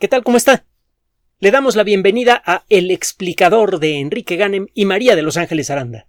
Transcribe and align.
¿Qué 0.00 0.08
tal? 0.08 0.24
¿Cómo 0.24 0.36
está? 0.36 0.66
Le 1.38 1.52
damos 1.52 1.76
la 1.76 1.84
bienvenida 1.84 2.42
a 2.44 2.64
El 2.68 2.90
explicador 2.90 3.78
de 3.78 4.00
Enrique 4.00 4.34
Ganem 4.34 4.66
y 4.74 4.86
María 4.86 5.14
de 5.14 5.22
Los 5.22 5.36
Ángeles 5.36 5.70
Aranda. 5.70 6.08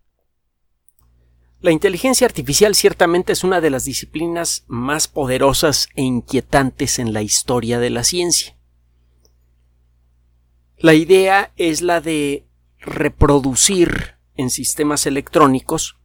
La 1.61 1.72
inteligencia 1.72 2.25
artificial 2.25 2.74
ciertamente 2.74 3.32
es 3.32 3.43
una 3.43 3.61
de 3.61 3.69
las 3.69 3.85
disciplinas 3.85 4.66
más 4.67 5.08
poderosas 5.08 5.90
e 5.95 6.01
inquietantes 6.01 6.98
en 6.98 7.13
la 7.13 7.21
historia 7.21 7.77
de 7.77 7.92
la 7.92 8.04
ciencia. 8.04 8.57
La 10.77 10.95
idea 10.95 11.54
es 11.55 11.83
la 11.83 12.02
de 12.02 12.47
reproducir 12.79 14.15
en 14.36 14.49
sistemas 14.49 15.05
electrónicos 15.05 15.97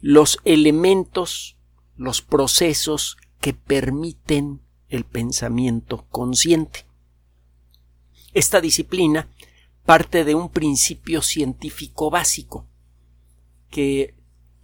los 0.00 0.38
elementos, 0.44 1.58
los 1.96 2.22
procesos 2.22 3.16
que 3.40 3.54
permiten 3.54 4.62
el 4.88 5.04
pensamiento 5.04 6.06
consciente. 6.10 6.87
Esta 8.32 8.60
disciplina 8.60 9.28
parte 9.84 10.24
de 10.24 10.34
un 10.34 10.50
principio 10.50 11.22
científico 11.22 12.10
básico 12.10 12.66
que 13.70 14.14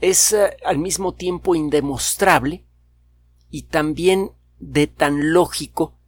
es 0.01 0.33
eh, 0.33 0.57
al 0.65 0.79
mismo 0.79 1.15
tiempo 1.15 1.55
indemostrable 1.55 2.65
y 3.51 3.63
también 3.63 4.33
de 4.59 4.87
tan 4.87 5.33
lógico 5.33 5.99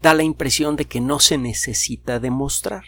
da 0.00 0.14
la 0.14 0.22
impresión 0.22 0.76
de 0.76 0.84
que 0.84 1.00
no 1.00 1.18
se 1.18 1.38
necesita 1.38 2.20
demostrar. 2.20 2.84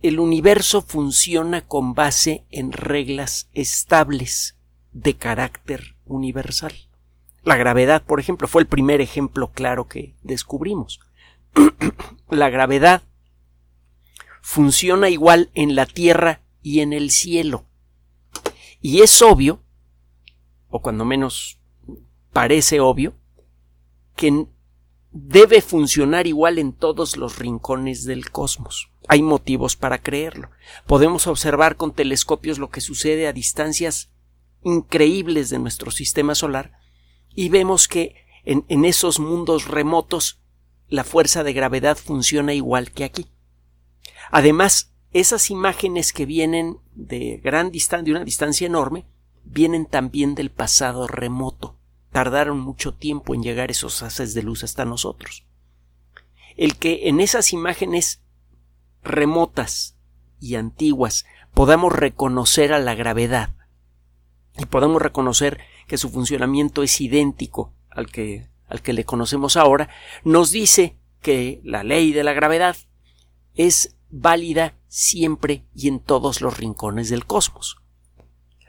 El 0.00 0.20
universo 0.20 0.82
funciona 0.82 1.66
con 1.66 1.94
base 1.94 2.46
en 2.50 2.72
reglas 2.72 3.48
estables 3.52 4.56
de 4.92 5.16
carácter 5.16 5.96
universal. 6.04 6.87
La 7.42 7.56
gravedad, 7.56 8.02
por 8.02 8.20
ejemplo, 8.20 8.48
fue 8.48 8.62
el 8.62 8.68
primer 8.68 9.00
ejemplo 9.00 9.52
claro 9.52 9.88
que 9.88 10.14
descubrimos. 10.22 11.00
la 12.30 12.50
gravedad 12.50 13.02
funciona 14.42 15.08
igual 15.08 15.50
en 15.54 15.74
la 15.74 15.86
Tierra 15.86 16.42
y 16.62 16.80
en 16.80 16.92
el 16.92 17.10
cielo. 17.10 17.64
Y 18.80 19.00
es 19.00 19.22
obvio, 19.22 19.62
o 20.68 20.80
cuando 20.80 21.04
menos 21.04 21.60
parece 22.32 22.80
obvio, 22.80 23.14
que 24.14 24.46
debe 25.10 25.60
funcionar 25.62 26.26
igual 26.26 26.58
en 26.58 26.72
todos 26.72 27.16
los 27.16 27.38
rincones 27.38 28.04
del 28.04 28.30
cosmos. 28.30 28.90
Hay 29.08 29.22
motivos 29.22 29.76
para 29.76 29.98
creerlo. 29.98 30.50
Podemos 30.86 31.26
observar 31.26 31.76
con 31.76 31.94
telescopios 31.94 32.58
lo 32.58 32.70
que 32.70 32.80
sucede 32.80 33.26
a 33.26 33.32
distancias 33.32 34.10
increíbles 34.62 35.50
de 35.50 35.58
nuestro 35.58 35.90
sistema 35.90 36.34
solar 36.34 36.78
y 37.38 37.50
vemos 37.50 37.86
que 37.86 38.16
en, 38.44 38.64
en 38.66 38.84
esos 38.84 39.20
mundos 39.20 39.68
remotos 39.68 40.40
la 40.88 41.04
fuerza 41.04 41.44
de 41.44 41.52
gravedad 41.52 41.96
funciona 41.96 42.52
igual 42.52 42.90
que 42.90 43.04
aquí. 43.04 43.28
Además, 44.32 44.92
esas 45.12 45.48
imágenes 45.48 46.12
que 46.12 46.26
vienen 46.26 46.78
de 46.96 47.36
gran 47.36 47.70
distancia, 47.70 48.06
de 48.06 48.10
una 48.10 48.24
distancia 48.24 48.66
enorme, 48.66 49.06
vienen 49.44 49.86
también 49.86 50.34
del 50.34 50.50
pasado 50.50 51.06
remoto. 51.06 51.76
Tardaron 52.10 52.58
mucho 52.58 52.92
tiempo 52.92 53.36
en 53.36 53.44
llegar 53.44 53.70
esos 53.70 54.02
haces 54.02 54.34
de 54.34 54.42
luz 54.42 54.64
hasta 54.64 54.84
nosotros. 54.84 55.46
El 56.56 56.76
que 56.76 57.08
en 57.08 57.20
esas 57.20 57.52
imágenes 57.52 58.20
remotas 59.04 59.96
y 60.40 60.56
antiguas 60.56 61.24
podamos 61.54 61.92
reconocer 61.92 62.72
a 62.72 62.80
la 62.80 62.96
gravedad 62.96 63.54
y 64.58 64.66
podamos 64.66 65.00
reconocer 65.00 65.60
que 65.88 65.98
su 65.98 66.10
funcionamiento 66.10 66.84
es 66.84 67.00
idéntico 67.00 67.72
al 67.90 68.06
que, 68.06 68.48
al 68.68 68.80
que 68.80 68.92
le 68.92 69.04
conocemos 69.04 69.56
ahora, 69.56 69.88
nos 70.22 70.52
dice 70.52 70.96
que 71.20 71.60
la 71.64 71.82
ley 71.82 72.12
de 72.12 72.22
la 72.22 72.32
gravedad 72.32 72.76
es 73.54 73.96
válida 74.10 74.74
siempre 74.86 75.64
y 75.74 75.88
en 75.88 75.98
todos 75.98 76.40
los 76.40 76.56
rincones 76.56 77.08
del 77.08 77.26
cosmos. 77.26 77.78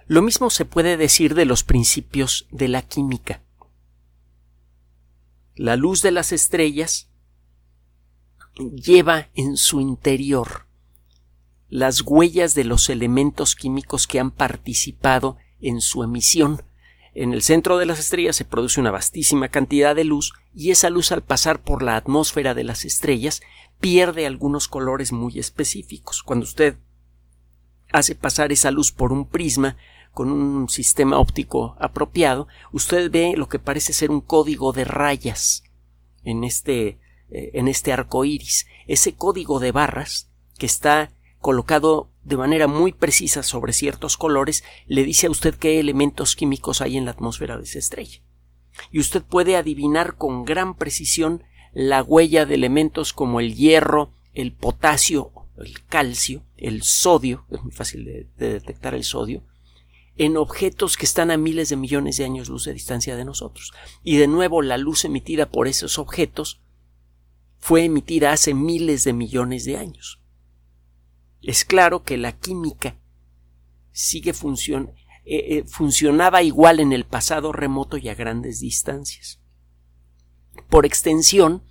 Lo 0.07 0.23
mismo 0.23 0.49
se 0.49 0.65
puede 0.65 0.97
decir 0.97 1.35
de 1.35 1.45
los 1.45 1.63
principios 1.63 2.47
de 2.49 2.67
la 2.67 2.81
química. 2.81 3.43
La 5.55 5.75
luz 5.75 6.01
de 6.01 6.11
las 6.11 6.31
estrellas 6.31 7.09
lleva 8.73 9.29
en 9.35 9.57
su 9.57 9.81
interior 9.81 10.65
las 11.69 12.01
huellas 12.01 12.55
de 12.55 12.63
los 12.63 12.89
elementos 12.89 13.55
químicos 13.55 14.07
que 14.07 14.19
han 14.19 14.31
participado 14.31 15.37
en 15.61 15.81
su 15.81 16.03
emisión. 16.03 16.63
En 17.13 17.33
el 17.33 17.41
centro 17.41 17.77
de 17.77 17.85
las 17.85 17.99
estrellas 17.99 18.35
se 18.35 18.45
produce 18.45 18.79
una 18.79 18.91
vastísima 18.91 19.49
cantidad 19.49 19.95
de 19.95 20.03
luz 20.03 20.33
y 20.53 20.71
esa 20.71 20.89
luz 20.89 21.11
al 21.11 21.23
pasar 21.23 21.61
por 21.61 21.81
la 21.81 21.95
atmósfera 21.95 22.53
de 22.53 22.63
las 22.63 22.85
estrellas 22.85 23.41
pierde 23.79 24.25
algunos 24.25 24.67
colores 24.67 25.11
muy 25.11 25.39
específicos. 25.39 26.23
Cuando 26.23 26.43
usted 26.43 26.77
hace 27.91 28.15
pasar 28.15 28.51
esa 28.51 28.71
luz 28.71 28.91
por 28.91 29.11
un 29.11 29.27
prisma 29.27 29.77
con 30.11 30.31
un 30.31 30.69
sistema 30.69 31.17
óptico 31.17 31.75
apropiado, 31.79 32.47
usted 32.71 33.09
ve 33.09 33.33
lo 33.35 33.47
que 33.47 33.59
parece 33.59 33.93
ser 33.93 34.11
un 34.11 34.21
código 34.21 34.73
de 34.73 34.85
rayas 34.85 35.63
en 36.23 36.43
este, 36.43 36.99
eh, 37.29 37.51
en 37.53 37.67
este 37.67 37.93
arco 37.93 38.25
iris. 38.25 38.67
Ese 38.87 39.13
código 39.13 39.59
de 39.59 39.71
barras 39.71 40.29
que 40.57 40.65
está 40.65 41.11
colocado 41.39 42.11
de 42.29 42.37
manera 42.37 42.67
muy 42.67 42.93
precisa 42.93 43.41
sobre 43.41 43.73
ciertos 43.73 44.15
colores 44.15 44.63
le 44.85 45.03
dice 45.03 45.25
a 45.25 45.31
usted 45.31 45.55
qué 45.55 45.79
elementos 45.79 46.35
químicos 46.35 46.79
hay 46.79 46.95
en 46.95 47.05
la 47.05 47.11
atmósfera 47.11 47.57
de 47.57 47.63
esa 47.63 47.79
estrella. 47.79 48.21
Y 48.91 48.99
usted 48.99 49.23
puede 49.23 49.55
adivinar 49.55 50.15
con 50.15 50.45
gran 50.45 50.75
precisión 50.75 51.43
la 51.73 52.03
huella 52.03 52.45
de 52.45 52.53
elementos 52.53 53.13
como 53.13 53.39
el 53.39 53.55
hierro, 53.55 54.13
el 54.35 54.53
potasio, 54.53 55.31
el 55.57 55.83
calcio, 55.85 56.43
el 56.55 56.83
sodio, 56.83 57.45
es 57.49 57.63
muy 57.63 57.71
fácil 57.71 58.05
de, 58.05 58.27
detectar 58.37 58.93
el 58.93 59.03
sodio, 59.03 59.43
en 60.15 60.37
objetos 60.37 60.97
que 60.97 61.07
están 61.07 61.31
a 61.31 61.37
miles 61.37 61.69
de 61.69 61.77
millones 61.77 62.17
de 62.17 62.25
años 62.25 62.47
luz 62.47 62.65
de 62.65 62.73
distancia 62.73 63.15
de 63.15 63.25
nosotros. 63.25 63.73
Y 64.03 64.17
de 64.17 64.27
nuevo 64.27 64.61
la 64.61 64.77
luz 64.77 65.03
emitida 65.03 65.49
por 65.49 65.67
esos 65.67 65.97
objetos 65.97 66.61
fue 67.57 67.85
emitida 67.85 68.31
hace 68.31 68.53
miles 68.53 69.03
de 69.03 69.13
millones 69.13 69.65
de 69.65 69.77
años. 69.77 70.19
Es 71.41 71.65
claro 71.65 72.03
que 72.03 72.17
la 72.17 72.33
química 72.33 72.97
sigue 73.91 74.33
función, 74.33 74.91
eh, 75.25 75.57
eh, 75.57 75.63
funcionaba 75.67 76.43
igual 76.43 76.79
en 76.79 76.93
el 76.93 77.05
pasado 77.05 77.51
remoto 77.51 77.97
y 77.97 78.09
a 78.09 78.15
grandes 78.15 78.59
distancias. 78.59 79.39
Por 80.69 80.85
extensión, 80.85 81.63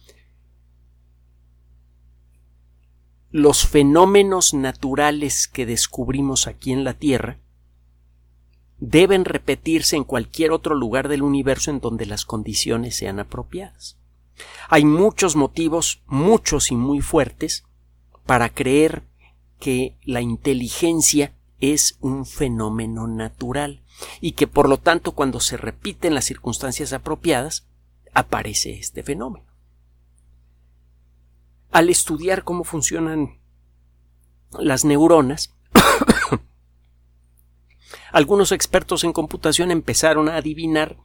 los 3.31 3.67
fenómenos 3.67 4.55
naturales 4.55 5.49
que 5.49 5.67
descubrimos 5.67 6.47
aquí 6.47 6.73
en 6.73 6.85
la 6.85 6.95
Tierra 6.95 7.39
deben 8.79 9.25
repetirse 9.25 9.97
en 9.97 10.05
cualquier 10.05 10.53
otro 10.53 10.75
lugar 10.75 11.09
del 11.09 11.23
universo 11.23 11.71
en 11.71 11.81
donde 11.81 12.07
las 12.07 12.25
condiciones 12.25 12.97
sean 12.97 13.19
apropiadas. 13.19 13.99
Hay 14.69 14.85
muchos 14.85 15.37
motivos, 15.37 16.03
muchos 16.07 16.71
y 16.71 16.77
muy 16.77 17.01
fuertes, 17.01 17.65
para 18.25 18.51
creer 18.51 19.08
que 19.59 19.97
la 20.05 20.21
inteligencia 20.21 21.35
es 21.61 21.99
un 22.01 22.25
fenómeno 22.25 23.07
natural 23.07 23.83
y 24.21 24.33
que 24.33 24.47
por 24.47 24.69
lo 24.69 24.79
tanto 24.79 25.13
cuando 25.13 25.41
se 25.41 25.57
repiten 25.57 26.15
las 26.15 26.25
circunstancias 26.25 26.93
apropiadas 26.93 27.67
aparece 28.15 28.79
este 28.79 29.03
fenómeno. 29.03 29.47
Al 31.71 31.91
estudiar 31.91 32.45
cómo 32.45 32.65
funcionan 32.65 33.41
las 34.53 34.85
neuronas, 34.85 35.55
algunos 38.13 38.53
expertos 38.53 39.05
en 39.05 39.13
computación 39.13 39.71
empezaron 39.71 40.29
a 40.29 40.37
adivinar 40.37 40.97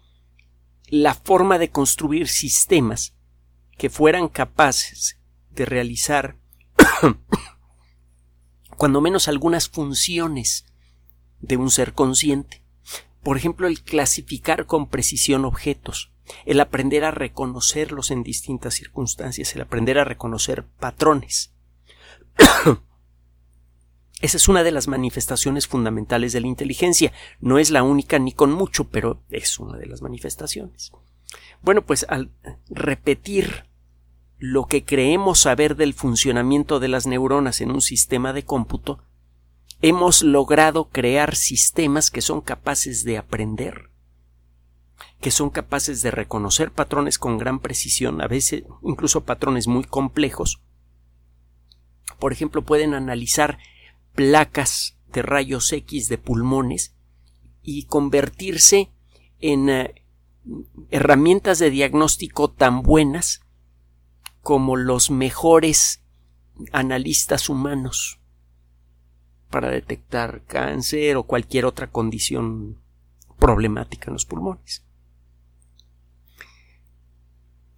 la 0.87 1.15
forma 1.15 1.57
de 1.57 1.71
construir 1.71 2.27
sistemas 2.27 3.15
que 3.77 3.89
fueran 3.89 4.29
capaces 4.29 5.19
de 5.49 5.65
realizar 5.65 6.37
cuando 8.77 9.01
menos 9.01 9.27
algunas 9.27 9.69
funciones 9.69 10.65
de 11.39 11.57
un 11.57 11.69
ser 11.69 11.93
consciente. 11.93 12.63
Por 13.21 13.37
ejemplo, 13.37 13.67
el 13.67 13.81
clasificar 13.81 14.65
con 14.65 14.87
precisión 14.87 15.45
objetos, 15.45 16.11
el 16.45 16.59
aprender 16.59 17.03
a 17.05 17.11
reconocerlos 17.11 18.11
en 18.11 18.23
distintas 18.23 18.73
circunstancias, 18.73 19.55
el 19.55 19.61
aprender 19.61 19.97
a 19.99 20.03
reconocer 20.03 20.65
patrones. 20.79 21.53
Esa 24.21 24.37
es 24.37 24.47
una 24.47 24.63
de 24.63 24.71
las 24.71 24.87
manifestaciones 24.87 25.67
fundamentales 25.67 26.31
de 26.31 26.39
la 26.41 26.47
inteligencia. 26.47 27.11
No 27.41 27.59
es 27.59 27.71
la 27.71 27.83
única 27.83 28.19
ni 28.19 28.31
con 28.31 28.51
mucho, 28.51 28.85
pero 28.85 29.21
es 29.29 29.59
una 29.59 29.77
de 29.77 29.85
las 29.85 30.01
manifestaciones. 30.01 30.93
Bueno, 31.61 31.85
pues 31.85 32.05
al 32.07 32.31
repetir 32.69 33.65
lo 34.45 34.65
que 34.65 34.83
creemos 34.83 35.39
saber 35.39 35.77
del 35.77 35.93
funcionamiento 35.93 36.81
de 36.81 36.89
las 36.89 37.07
neuronas 37.07 37.61
en 37.61 37.71
un 37.71 37.79
sistema 37.79 38.33
de 38.33 38.43
cómputo, 38.43 39.01
hemos 39.81 40.21
logrado 40.21 40.89
crear 40.89 41.37
sistemas 41.37 42.11
que 42.11 42.19
son 42.19 42.41
capaces 42.41 43.05
de 43.05 43.17
aprender 43.17 43.89
que 45.21 45.31
son 45.31 45.49
capaces 45.49 46.01
de 46.01 46.11
reconocer 46.11 46.71
patrones 46.71 47.17
con 47.17 47.37
gran 47.37 47.59
precisión, 47.61 48.19
a 48.19 48.27
veces 48.27 48.65
incluso 48.83 49.23
patrones 49.23 49.69
muy 49.69 49.85
complejos. 49.85 50.61
Por 52.19 52.33
ejemplo, 52.33 52.63
pueden 52.63 52.93
analizar 52.93 53.59
placas 54.13 54.97
de 55.13 55.21
rayos 55.21 55.71
X 55.71 56.09
de 56.09 56.17
pulmones 56.17 56.93
y 57.61 57.85
convertirse 57.85 58.91
en 59.39 59.69
eh, 59.69 60.03
herramientas 60.89 61.59
de 61.59 61.69
diagnóstico 61.69 62.51
tan 62.51 62.81
buenas 62.81 63.42
como 64.43 64.75
los 64.75 65.09
mejores 65.09 66.03
analistas 66.73 67.49
humanos 67.49 68.19
para 69.49 69.71
detectar 69.71 70.43
cáncer 70.45 71.15
o 71.15 71.23
cualquier 71.23 71.65
otra 71.65 71.89
condición 71.89 72.77
problemática 73.39 74.07
en 74.07 74.13
los 74.13 74.25
pulmones. 74.25 74.83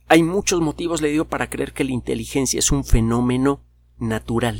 Hay 0.07 0.23
muchos 0.23 0.59
motivos, 0.59 1.01
le 1.01 1.09
digo, 1.09 1.25
para 1.25 1.49
creer 1.49 1.71
que 1.71 1.83
la 1.83 1.91
inteligencia 1.91 2.59
es 2.59 2.71
un 2.71 2.83
fenómeno 2.83 3.61
natural. 3.99 4.59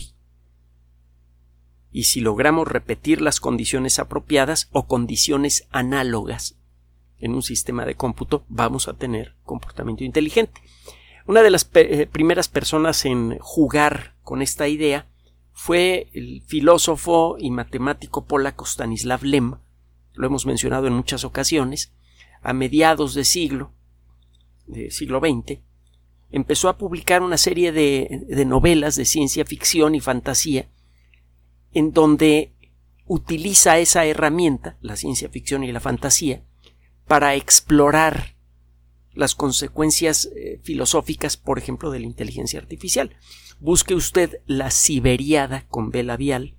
Y 1.92 2.04
si 2.04 2.22
logramos 2.22 2.68
repetir 2.68 3.20
las 3.22 3.40
condiciones 3.40 3.98
apropiadas 3.98 4.70
o 4.72 4.86
condiciones 4.86 5.68
análogas 5.72 6.56
en 7.18 7.34
un 7.34 7.42
sistema 7.42 7.86
de 7.86 7.96
cómputo, 7.96 8.46
vamos 8.48 8.88
a 8.88 8.94
tener 8.94 9.36
comportamiento 9.44 10.04
inteligente. 10.04 10.62
Una 11.28 11.42
de 11.42 11.50
las 11.50 11.70
eh, 11.74 12.08
primeras 12.12 12.48
personas 12.50 13.04
en 13.06 13.40
jugar 13.40 14.16
con 14.22 14.42
esta 14.42 14.68
idea 14.68 15.08
fue 15.54 16.10
el 16.14 16.44
filósofo 16.46 17.38
y 17.40 17.50
matemático 17.50 18.26
polaco 18.26 18.66
Stanislav 18.66 19.24
Lem, 19.24 19.56
lo 20.14 20.28
hemos 20.28 20.46
mencionado 20.46 20.88
en 20.88 20.94
muchas 20.94 21.24
ocasiones, 21.24 21.94
a 22.42 22.54
mediados 22.54 23.16
de 23.16 23.26
siglo, 23.26 23.72
de 24.68 24.92
siglo 24.92 25.20
XX, 25.20 25.60
empezó 26.30 26.70
a 26.70 26.78
publicar 26.78 27.24
una 27.24 27.38
serie 27.38 27.72
de, 27.72 28.24
de 28.28 28.46
novelas 28.46 28.96
de 28.96 29.06
ciencia 29.06 29.46
ficción 29.46 29.96
y 29.96 30.02
fantasía 30.02 30.70
en 31.74 31.92
donde 31.92 32.54
utiliza 33.06 33.80
esa 33.80 34.06
herramienta, 34.06 34.78
la 34.82 34.96
ciencia 34.96 35.30
ficción 35.30 35.64
y 35.64 35.72
la 35.72 35.80
fantasía, 35.80 36.44
para 37.08 37.36
explorar 37.36 38.35
las 39.16 39.34
consecuencias 39.34 40.30
eh, 40.36 40.60
filosóficas, 40.62 41.38
por 41.38 41.58
ejemplo, 41.58 41.90
de 41.90 42.00
la 42.00 42.06
inteligencia 42.06 42.60
artificial. 42.60 43.16
Busque 43.60 43.96
usted 43.96 44.42
la 44.46 44.70
Siberiada 44.70 45.66
con 45.70 45.90
B 45.90 46.04
labial. 46.04 46.56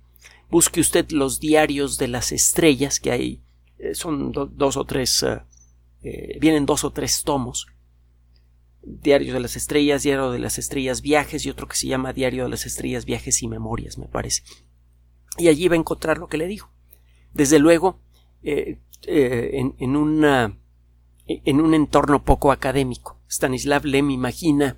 Busque 0.49 0.81
usted 0.81 1.09
los 1.11 1.39
diarios 1.39 1.97
de 1.97 2.07
las 2.07 2.31
estrellas, 2.31 2.99
que 2.99 3.11
hay, 3.11 3.41
eh, 3.77 3.93
son 3.93 4.31
dos 4.31 4.77
o 4.77 4.85
tres, 4.85 5.23
eh, 6.03 6.37
vienen 6.41 6.65
dos 6.65 6.83
o 6.83 6.91
tres 6.91 7.23
tomos. 7.23 7.67
Diario 8.81 9.33
de 9.33 9.39
las 9.41 9.55
estrellas, 9.55 10.03
Diario 10.03 10.31
de 10.31 10.39
las 10.39 10.57
estrellas 10.57 11.01
viajes 11.01 11.45
y 11.45 11.49
otro 11.49 11.67
que 11.67 11.75
se 11.75 11.87
llama 11.87 12.13
Diario 12.13 12.45
de 12.45 12.49
las 12.49 12.65
estrellas 12.65 13.05
viajes 13.05 13.43
y 13.43 13.47
memorias, 13.47 13.97
me 13.97 14.07
parece. 14.07 14.43
Y 15.37 15.49
allí 15.49 15.67
va 15.67 15.75
a 15.75 15.79
encontrar 15.79 16.17
lo 16.17 16.27
que 16.27 16.37
le 16.37 16.47
digo. 16.47 16.71
Desde 17.33 17.59
luego, 17.59 17.99
en, 18.41 18.79
en, 19.77 19.95
una, 19.95 20.57
en 21.27 21.61
un 21.61 21.73
entorno 21.73 22.23
poco 22.23 22.51
académico. 22.51 23.17
Stanislav 23.29 23.85
Lem 23.85 24.09
imagina 24.11 24.77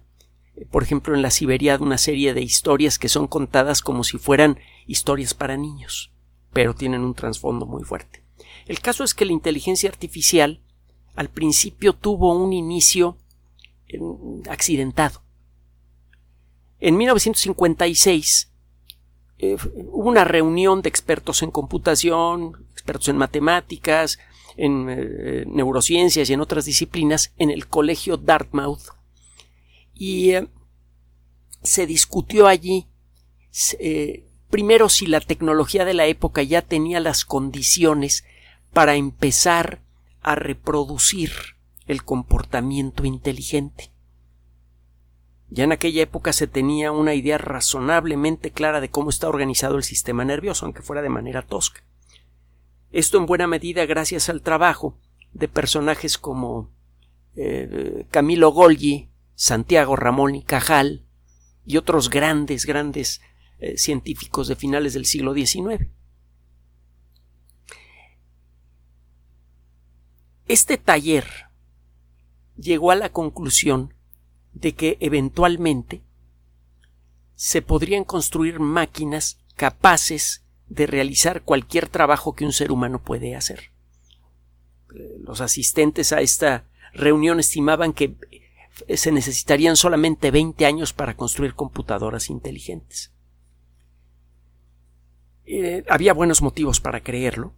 por 0.71 0.83
ejemplo, 0.83 1.15
en 1.15 1.21
la 1.21 1.31
Siberia 1.31 1.77
una 1.79 1.97
serie 1.97 2.33
de 2.33 2.41
historias 2.41 2.99
que 2.99 3.09
son 3.09 3.27
contadas 3.27 3.81
como 3.81 4.03
si 4.03 4.17
fueran 4.17 4.59
historias 4.87 5.33
para 5.33 5.57
niños, 5.57 6.11
pero 6.53 6.75
tienen 6.75 7.01
un 7.01 7.13
trasfondo 7.13 7.65
muy 7.65 7.83
fuerte. 7.83 8.23
El 8.65 8.81
caso 8.81 9.03
es 9.03 9.13
que 9.13 9.25
la 9.25 9.31
inteligencia 9.31 9.89
artificial 9.89 10.59
al 11.15 11.29
principio 11.29 11.93
tuvo 11.93 12.33
un 12.33 12.53
inicio 12.53 13.17
accidentado. 14.49 15.21
En 16.79 16.95
1956 16.97 18.51
eh, 19.39 19.57
hubo 19.73 20.09
una 20.09 20.23
reunión 20.23 20.81
de 20.81 20.89
expertos 20.89 21.41
en 21.41 21.51
computación, 21.51 22.67
expertos 22.71 23.07
en 23.07 23.17
matemáticas, 23.17 24.19
en 24.59 24.87
eh, 24.89 25.45
neurociencias 25.47 26.29
y 26.29 26.33
en 26.33 26.41
otras 26.41 26.65
disciplinas 26.65 27.33
en 27.37 27.49
el 27.49 27.67
colegio 27.67 28.17
Dartmouth 28.17 28.89
y 29.93 30.31
eh, 30.31 30.47
se 31.63 31.85
discutió 31.85 32.47
allí 32.47 32.87
eh, 33.79 34.25
primero 34.49 34.89
si 34.89 35.07
la 35.07 35.21
tecnología 35.21 35.85
de 35.85 35.93
la 35.93 36.07
época 36.07 36.43
ya 36.43 36.61
tenía 36.61 36.99
las 36.99 37.23
condiciones 37.23 38.25
para 38.73 38.95
empezar 38.95 39.81
a 40.21 40.35
reproducir 40.35 41.31
el 41.87 42.03
comportamiento 42.03 43.05
inteligente. 43.05 43.91
Ya 45.49 45.63
en 45.63 45.71
aquella 45.71 46.03
época 46.03 46.33
se 46.33 46.45
tenía 46.45 46.91
una 46.91 47.15
idea 47.15 47.39
razonablemente 47.39 48.51
clara 48.51 48.81
de 48.81 48.89
cómo 48.89 49.09
está 49.09 49.27
organizado 49.27 49.77
el 49.77 49.83
sistema 49.83 50.23
nervioso, 50.23 50.65
aunque 50.65 50.83
fuera 50.83 51.01
de 51.01 51.09
manera 51.09 51.41
tosca. 51.41 51.83
Esto 52.91 53.17
en 53.17 53.25
buena 53.25 53.47
medida 53.47 53.85
gracias 53.85 54.29
al 54.29 54.41
trabajo 54.41 54.97
de 55.33 55.47
personajes 55.47 56.17
como 56.17 56.71
eh, 57.35 58.05
Camilo 58.09 58.51
Golgi, 58.51 59.09
Santiago 59.35 59.95
Ramón 59.95 60.35
y 60.35 60.43
Cajal 60.43 61.05
y 61.65 61.77
otros 61.77 62.09
grandes, 62.09 62.65
grandes 62.65 63.21
eh, 63.59 63.77
científicos 63.77 64.47
de 64.47 64.55
finales 64.55 64.93
del 64.93 65.05
siglo 65.05 65.33
XIX. 65.33 65.87
Este 70.47 70.77
taller 70.77 71.27
llegó 72.57 72.89
a 72.89 72.95
la 72.95 73.09
conclusión 73.11 73.93
de 74.53 74.73
que 74.73 74.97
eventualmente 74.99 76.03
se 77.35 77.61
podrían 77.61 78.03
construir 78.03 78.59
máquinas 78.59 79.37
capaces 79.55 80.43
de 80.69 80.87
realizar 80.87 81.41
cualquier 81.41 81.87
trabajo 81.87 82.35
que 82.35 82.45
un 82.45 82.53
ser 82.53 82.71
humano 82.71 83.01
puede 83.01 83.35
hacer. 83.35 83.71
Los 85.19 85.41
asistentes 85.41 86.13
a 86.13 86.21
esta 86.21 86.65
reunión 86.93 87.39
estimaban 87.39 87.93
que 87.93 88.15
se 88.95 89.11
necesitarían 89.11 89.75
solamente 89.75 90.31
20 90.31 90.65
años 90.65 90.93
para 90.93 91.15
construir 91.15 91.53
computadoras 91.53 92.29
inteligentes. 92.29 93.11
Eh, 95.45 95.83
había 95.89 96.13
buenos 96.13 96.41
motivos 96.41 96.79
para 96.79 97.01
creerlo. 97.01 97.53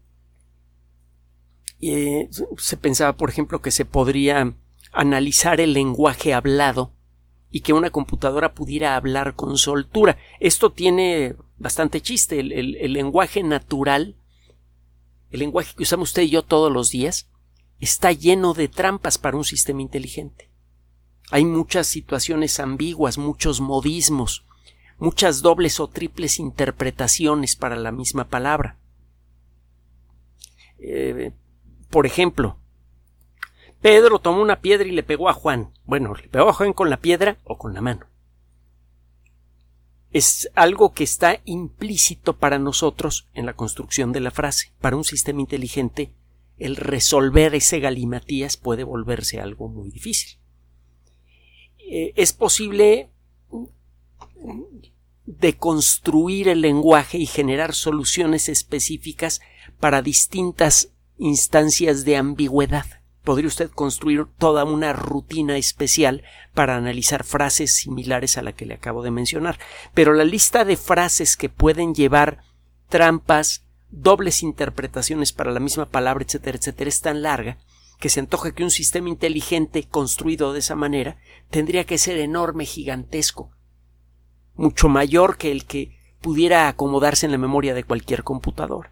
Eh, 1.81 2.30
se 2.58 2.78
pensaba, 2.78 3.18
por 3.18 3.30
ejemplo, 3.30 3.62
que 3.62 3.72
se 3.72 3.86
podría 3.86 4.56
analizar 4.94 5.60
el 5.60 5.74
lenguaje 5.74 6.34
hablado 6.34 6.94
y 7.50 7.62
que 7.62 7.74
una 7.74 7.90
computadora 7.90 8.54
pudiera 8.54 8.96
hablar 8.96 9.36
con 9.36 9.58
soltura. 9.58 10.18
Esto 10.39 10.72
tiene 10.72 11.36
bastante 11.62 12.01
chiste. 12.01 12.39
el 12.39 12.94
lenguaje 12.94 13.44
natural, 13.44 14.15
el 15.30 15.39
lenguaje 15.39 15.75
que 15.75 15.84
usamos 15.84 16.10
usted 16.10 16.24
y 16.24 16.30
yo 16.30 16.44
todos 16.44 16.72
los 16.72 16.91
días, 16.91 17.30
está 17.80 18.12
lleno 18.12 18.53
de 18.53 18.68
trampas 18.68 19.18
para 19.18 19.38
un 19.38 19.46
sistema 19.46 19.82
inteligente. 19.82 20.51
Hay 21.32 21.46
muchas 21.46 21.88
situaciones 21.88 22.60
ambiguas, 22.60 23.18
muchos 23.18 23.62
modismos, 23.62 24.46
muchas 24.98 25.41
dobles 25.41 25.80
o 25.80 25.88
triples 25.88 26.39
interpretaciones 26.39 27.56
para 27.56 27.75
la 27.75 27.91
misma 27.91 28.25
palabra. 28.27 28.77
Eh, 30.77 31.32
por 31.89 32.06
ejemplo, 32.06 32.58
Pedro 33.82 34.20
tomó 34.20 34.41
una 34.41 34.62
piedra 34.62 34.88
y 34.88 34.91
le 34.91 35.03
pegó 35.03 35.30
a 35.30 35.34
Juan. 35.34 35.72
Bueno, 35.86 36.13
le 36.13 36.27
pegó 36.27 36.50
a 36.50 36.53
Juan 36.53 36.74
con 36.74 36.89
la 36.89 36.98
piedra 36.98 37.38
o 37.46 37.58
con 37.58 37.74
la 37.74 37.82
mano. 37.82 38.06
Es 40.12 40.50
algo 40.56 40.94
que 40.94 41.03
está 41.03 41.41
implícito 41.46 42.38
para 42.38 42.60
nosotros 42.60 43.27
en 43.34 43.46
la 43.46 43.53
construcción 43.53 44.12
de 44.12 44.20
la 44.20 44.32
frase. 44.32 44.74
Para 44.82 44.98
un 44.98 45.06
sistema 45.06 45.39
inteligente, 45.39 46.12
el 46.58 46.75
resolver 46.75 47.56
ese 47.56 47.80
galimatías 47.80 48.58
puede 48.58 48.84
volverse 48.84 49.39
algo 49.39 49.68
muy 49.70 49.89
difícil. 49.89 50.38
Eh, 51.77 52.13
es 52.15 52.34
posible 52.34 53.10
deconstruir 55.25 56.50
el 56.50 56.62
lenguaje 56.62 57.18
y 57.18 57.25
generar 57.25 57.74
soluciones 57.74 58.50
específicas 58.50 59.41
para 59.80 60.01
distintas 60.01 60.94
instancias 61.18 62.06
de 62.06 62.18
ambigüedad. 62.18 63.00
Podría 63.24 63.48
usted 63.48 63.70
construir 63.70 64.25
toda 64.38 64.63
una 64.63 64.94
rutina 64.94 65.58
especial 65.58 66.24
para 66.54 66.75
analizar 66.75 67.24
frases 67.24 67.75
similares 67.75 68.38
a 68.38 68.42
la 68.42 68.54
que 68.54 68.66
le 68.66 68.74
acabo 68.74 69.04
de 69.04 69.12
mencionar. 69.12 69.60
Pero 69.94 70.13
la 70.13 70.24
lista 70.24 70.66
de 70.66 70.75
frases 70.78 71.38
que 71.38 71.50
pueden 71.50 71.94
llevar 71.94 72.44
trampas, 72.90 73.66
dobles 73.90 74.42
interpretaciones 74.42 75.34
para 75.34 75.51
la 75.51 75.60
misma 75.60 75.90
palabra, 75.90 76.24
etcétera, 76.24 76.58
etcétera, 76.58 76.90
es 76.90 77.01
tan 77.01 77.22
larga 77.22 77.58
que 78.00 78.10
se 78.10 78.20
antoja 78.20 78.51
que 78.51 78.63
un 78.63 78.72
sistema 78.72 79.10
inteligente 79.10 79.88
construido 79.88 80.54
de 80.54 80.60
esa 80.60 80.75
manera 80.75 81.18
tendría 81.51 81.86
que 81.86 82.00
ser 82.00 82.18
enorme, 82.18 82.66
gigantesco, 82.66 83.51
mucho 84.56 84.90
mayor 84.90 85.38
que 85.38 85.51
el 85.51 85.66
que 85.66 86.00
pudiera 86.20 86.68
acomodarse 86.68 87.28
en 87.28 87.32
la 87.32 87.38
memoria 87.38 87.75
de 87.75 87.84
cualquier 87.84 88.24
computador. 88.24 88.90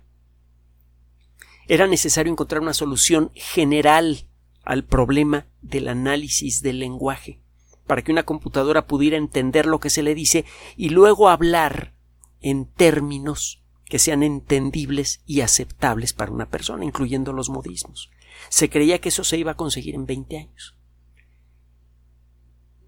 Era 1.69 1.85
necesario 1.85 2.31
encontrar 2.31 2.61
una 2.63 2.73
solución 2.73 3.29
general 3.35 4.25
al 4.63 4.83
problema 4.83 5.45
del 5.61 5.87
análisis 5.87 6.63
del 6.63 6.79
lenguaje, 6.79 7.43
para 7.85 8.01
que 8.01 8.11
una 8.11 8.23
computadora 8.23 8.87
pudiera 8.87 9.17
entender 9.17 9.67
lo 9.67 9.79
que 9.79 9.91
se 9.91 10.01
le 10.01 10.15
dice 10.15 10.45
y 10.75 10.89
luego 10.89 11.29
hablar 11.29 11.93
en 12.41 12.65
términos 12.65 13.61
que 13.85 13.99
sean 13.99 14.23
entendibles 14.23 15.21
y 15.27 15.41
aceptables 15.41 16.11
para 16.13 16.31
una 16.31 16.49
persona, 16.49 16.85
incluyendo 16.85 17.33
los 17.33 17.49
modismos. 17.49 18.09
Se 18.49 18.71
creía 18.71 18.99
que 18.99 19.09
eso 19.09 19.23
se 19.23 19.37
iba 19.37 19.51
a 19.51 19.57
conseguir 19.57 19.93
en 19.93 20.07
20 20.07 20.37
años. 20.39 20.75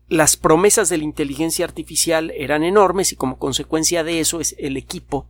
Las 0.08 0.38
promesas 0.38 0.90
de 0.90 0.98
la 0.98 1.04
inteligencia 1.04 1.66
artificial 1.66 2.32
eran 2.32 2.64
enormes 2.64 3.12
y 3.12 3.16
como 3.16 3.38
consecuencia 3.38 4.04
de 4.04 4.20
eso 4.22 4.42
es 4.42 4.56
el 4.58 4.76
equipo 4.76 5.30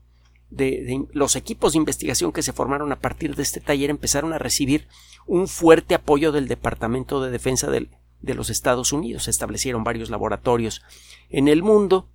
los 1.14 1.36
equipos 1.36 1.74
de 1.74 1.78
investigación 1.78 2.32
que 2.32 2.44
se 2.44 2.54
formaron 2.54 2.92
a 2.92 3.00
partir 3.00 3.36
de 3.36 3.44
este 3.44 3.62
taller 3.62 3.90
empezaron 3.90 4.34
a 4.34 4.38
recibir 4.38 4.88
un 5.26 5.48
fuerte 5.48 5.96
apoyo 5.96 6.32
del 6.32 6.48
Departamento 6.48 7.22
de 7.22 7.32
Defensa 7.32 7.70
de 7.70 8.34
los 8.34 8.50
Estados 8.50 8.92
Unidos. 8.92 9.24
Se 9.24 9.32
establecieron 9.32 9.84
varios 9.84 10.10
laboratorios 10.10 10.82
en 11.30 11.48
el 11.48 11.64
mundo. 11.64 12.10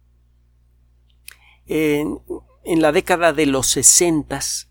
En, 1.66 2.20
la 2.64 2.92
década 2.92 3.32
de 3.32 3.46
los 3.46 3.68
sesentas 3.68 4.70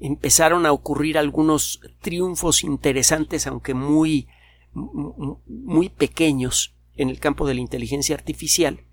empezaron 0.00 0.66
a 0.66 0.72
ocurrir 0.72 1.18
algunos 1.18 1.80
triunfos 2.00 2.64
interesantes, 2.64 3.46
aunque 3.46 3.74
muy, 3.74 4.28
muy 4.72 5.88
pequeños, 5.88 6.74
en 6.94 7.08
el 7.08 7.20
campo 7.20 7.46
de 7.46 7.54
la 7.54 7.60
inteligencia 7.60 8.14
artificial. 8.14 8.84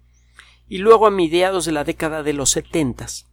Y 0.68 0.78
luego, 0.78 1.08
a 1.08 1.12
mediados 1.12 1.66
de 1.66 1.72
la 1.72 1.84
década 1.84 2.24
de 2.24 2.34
los 2.34 2.52
setentas, 2.52 3.29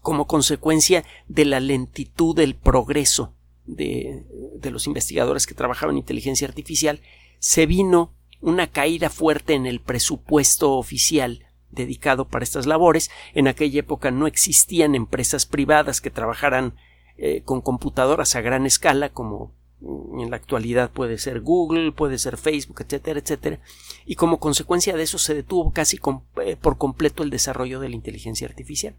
como 0.00 0.26
consecuencia 0.26 1.04
de 1.28 1.44
la 1.44 1.60
lentitud 1.60 2.34
del 2.34 2.54
progreso 2.54 3.34
de, 3.66 4.24
los 4.70 4.86
investigadores 4.86 5.46
que 5.46 5.54
trabajaban 5.54 5.94
en 5.94 5.98
inteligencia 5.98 6.48
artificial, 6.48 7.00
se 7.38 7.66
vino 7.66 8.14
una 8.40 8.68
caída 8.68 9.10
fuerte 9.10 9.54
en 9.54 9.66
el 9.66 9.80
presupuesto 9.80 10.74
oficial 10.74 11.46
dedicado 11.70 12.28
para 12.28 12.44
estas 12.44 12.66
labores. 12.66 13.10
En 13.34 13.48
aquella 13.48 13.80
época 13.80 14.10
no 14.10 14.26
existían 14.26 14.94
empresas 14.94 15.46
privadas 15.46 16.00
que 16.00 16.10
trabajaran 16.10 16.74
eh, 17.16 17.42
con 17.44 17.60
computadoras 17.60 18.36
a 18.36 18.40
gran 18.40 18.64
escala 18.64 19.10
como 19.10 19.52
en 19.80 20.30
la 20.30 20.36
actualidad 20.36 20.90
puede 20.90 21.18
ser 21.18 21.40
Google, 21.40 21.92
puede 21.92 22.18
ser 22.18 22.36
Facebook, 22.36 22.80
etcétera, 22.80 23.20
etcétera. 23.20 23.60
Y 24.06 24.16
como 24.16 24.40
consecuencia 24.40 24.96
de 24.96 25.04
eso 25.04 25.18
se 25.18 25.34
detuvo 25.34 25.72
casi 25.72 26.00
eh, 26.44 26.56
por 26.56 26.78
completo 26.78 27.22
el 27.22 27.30
desarrollo 27.30 27.78
de 27.78 27.88
la 27.88 27.94
inteligencia 27.94 28.48
artificial. 28.48 28.96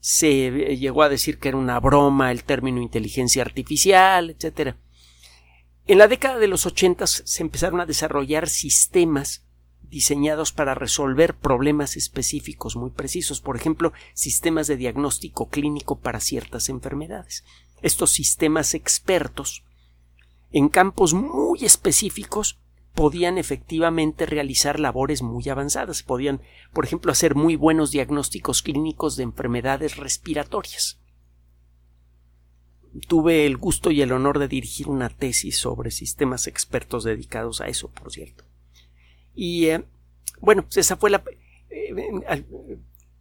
Se 0.00 0.48
eh, 0.48 0.76
llegó 0.76 1.02
a 1.02 1.08
decir 1.08 1.38
que 1.38 1.48
era 1.48 1.58
una 1.58 1.78
broma 1.78 2.32
el 2.32 2.44
término 2.44 2.80
inteligencia 2.80 3.42
artificial, 3.42 4.30
etcétera. 4.30 4.76
En 5.86 5.98
la 5.98 6.08
década 6.08 6.38
de 6.38 6.48
los 6.48 6.66
ochentas 6.66 7.22
se 7.24 7.42
empezaron 7.42 7.80
a 7.80 7.86
desarrollar 7.86 8.48
sistemas 8.48 9.44
diseñados 9.82 10.52
para 10.52 10.74
resolver 10.74 11.34
problemas 11.34 11.96
específicos 11.96 12.76
muy 12.76 12.90
precisos, 12.90 13.40
por 13.40 13.56
ejemplo, 13.56 13.92
sistemas 14.14 14.68
de 14.68 14.76
diagnóstico 14.76 15.48
clínico 15.48 15.98
para 15.98 16.20
ciertas 16.20 16.68
enfermedades. 16.68 17.44
Estos 17.82 18.12
sistemas 18.12 18.74
expertos 18.74 19.64
en 20.52 20.68
campos 20.68 21.12
muy 21.12 21.64
específicos 21.64 22.58
podían 23.00 23.38
efectivamente 23.38 24.26
realizar 24.26 24.78
labores 24.78 25.22
muy 25.22 25.48
avanzadas, 25.48 26.02
podían, 26.02 26.42
por 26.74 26.84
ejemplo, 26.84 27.10
hacer 27.10 27.34
muy 27.34 27.56
buenos 27.56 27.92
diagnósticos 27.92 28.60
clínicos 28.60 29.16
de 29.16 29.22
enfermedades 29.22 29.96
respiratorias. 29.96 31.00
Tuve 33.08 33.46
el 33.46 33.56
gusto 33.56 33.90
y 33.90 34.02
el 34.02 34.12
honor 34.12 34.38
de 34.38 34.48
dirigir 34.48 34.86
una 34.86 35.08
tesis 35.08 35.56
sobre 35.56 35.90
sistemas 35.90 36.46
expertos 36.46 37.02
dedicados 37.02 37.62
a 37.62 37.68
eso, 37.68 37.90
por 37.90 38.12
cierto. 38.12 38.44
Y 39.34 39.68
eh, 39.68 39.82
bueno, 40.42 40.64
pues 40.64 40.76
esa 40.76 40.98
fue 40.98 41.08
la, 41.08 41.24
eh, 41.70 42.44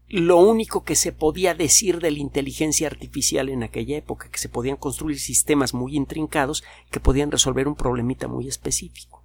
lo 0.10 0.40
único 0.40 0.84
que 0.84 0.98
se 0.98 1.14
podía 1.14 1.54
decir 1.54 2.02
de 2.02 2.12
la 2.12 2.20
inteligencia 2.20 2.88
artificial 2.88 3.48
en 3.48 3.64
aquella 3.64 3.96
época, 3.96 4.30
que 4.30 4.40
se 4.40 4.50
podían 4.50 4.76
construir 4.76 5.20
sistemas 5.20 5.74
muy 5.74 5.96
intrincados 5.96 6.66
que 6.92 7.00
podían 7.00 7.32
resolver 7.32 7.66
un 7.66 7.76
problemita 7.76 8.28
muy 8.28 8.50
específico. 8.50 9.19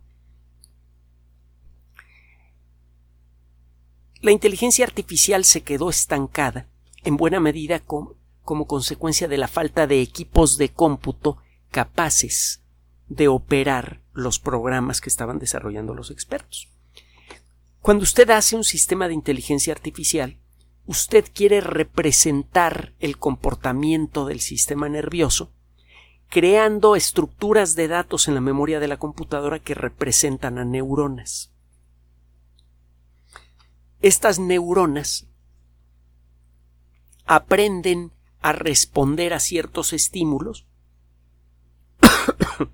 La 4.25 4.33
inteligencia 4.33 4.87
artificial 4.87 5.45
se 5.45 5.61
quedó 5.61 5.91
estancada 5.91 6.67
en 7.03 7.19
buena 7.19 7.41
medida 7.41 7.81
como 7.81 8.67
consecuencia 8.67 9.29
de 9.29 9.37
la 9.37 9.49
falta 9.49 9.87
de 9.87 10.01
equipos 10.01 10.57
de 10.57 10.71
cómputo 10.71 11.37
capaces 11.71 12.63
de 13.07 13.29
operar 13.29 14.01
los 14.15 14.39
programas 14.39 15.03
que 15.03 15.11
estaban 15.11 15.39
desarrollando 15.39 15.93
los 15.93 16.11
expertos. 16.11 16.71
Cuando 17.83 18.05
usted 18.05 18.31
hace 18.31 18.57
un 18.57 18.65
sistema 18.65 19.09
de 19.09 19.13
inteligencia 19.13 19.75
artificial, 19.75 20.39
usted 20.87 21.27
quiere 21.31 21.61
representar 21.61 22.95
el 23.01 23.19
comportamiento 23.19 24.25
del 24.25 24.41
sistema 24.41 24.89
nervioso, 24.89 25.53
creando 26.31 26.97
estructuras 26.97 27.75
de 27.75 27.89
datos 27.89 28.27
en 28.27 28.35
la 28.37 28.41
memoria 28.41 28.81
de 28.81 28.89
la 28.89 28.97
computadora 28.97 29.59
que 29.59 29.75
representan 29.75 30.57
a 30.57 30.65
neuronas. 30.65 31.54
Estas 34.05 34.39
neuronas 34.39 35.27
aprenden 37.25 38.13
a 38.43 38.53
responder 38.53 39.33
a 39.33 39.41
ciertos 39.41 39.95
estímulos 39.95 40.67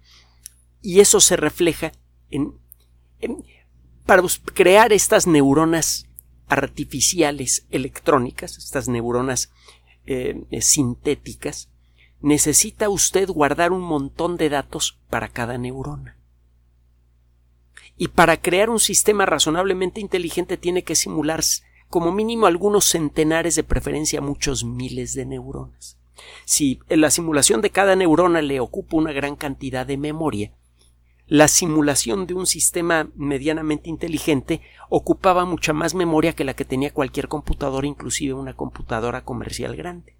y 0.83 0.99
eso 0.99 1.21
se 1.21 1.37
refleja 1.37 1.93
en, 2.31 2.59
para 4.07 4.25
crear 4.55 4.93
estas 4.93 5.29
neuronas 5.29 6.09
artificiales 6.49 7.65
electrónicas, 7.71 8.59
estas 8.59 8.89
neuronas 8.89 9.53
eh, 10.07 10.35
sintéticas, 10.61 11.71
necesita 12.21 12.89
usted 12.89 13.29
guardar 13.29 13.71
un 13.71 13.83
montón 13.83 14.37
de 14.37 14.49
datos 14.49 14.99
para 15.09 15.29
cada 15.29 15.59
neurona. 15.59 16.20
Y 18.01 18.09
para 18.09 18.41
crear 18.41 18.71
un 18.71 18.81
sistema 18.81 19.27
razonablemente 19.27 20.01
inteligente 20.01 20.57
tiene 20.57 20.85
que 20.85 20.95
simular 20.95 21.43
como 21.91 22.13
mínimo 22.13 22.47
algunos 22.47 22.87
centenares 22.87 23.57
de 23.57 23.63
preferencia 23.63 24.23
muchos 24.23 24.65
miles 24.65 25.13
de 25.13 25.27
neuronas. 25.27 25.99
Si 26.47 26.81
en 26.89 27.03
la 27.03 27.11
simulación 27.11 27.61
de 27.61 27.69
cada 27.69 27.97
neurona 27.97 28.41
le 28.41 28.59
ocupa 28.59 28.97
una 28.97 29.13
gran 29.13 29.37
cantidad 29.37 29.85
de 29.85 29.99
memoria, 29.99 30.55
la 31.27 31.47
simulación 31.47 32.27
de 32.27 32.33
un 32.33 32.47
sistema 32.47 33.11
medianamente 33.17 33.91
inteligente 33.91 34.63
ocupaba 34.89 35.45
mucha 35.45 35.75
más 35.75 35.95
memoria 35.95 36.33
que 36.33 36.45
la 36.45 36.55
que 36.55 36.65
tenía 36.65 36.95
cualquier 36.95 37.29
computadora, 37.29 37.87
inclusive 37.87 38.33
una 38.33 38.57
computadora 38.57 39.27
comercial 39.27 39.77
grande. 39.77 40.17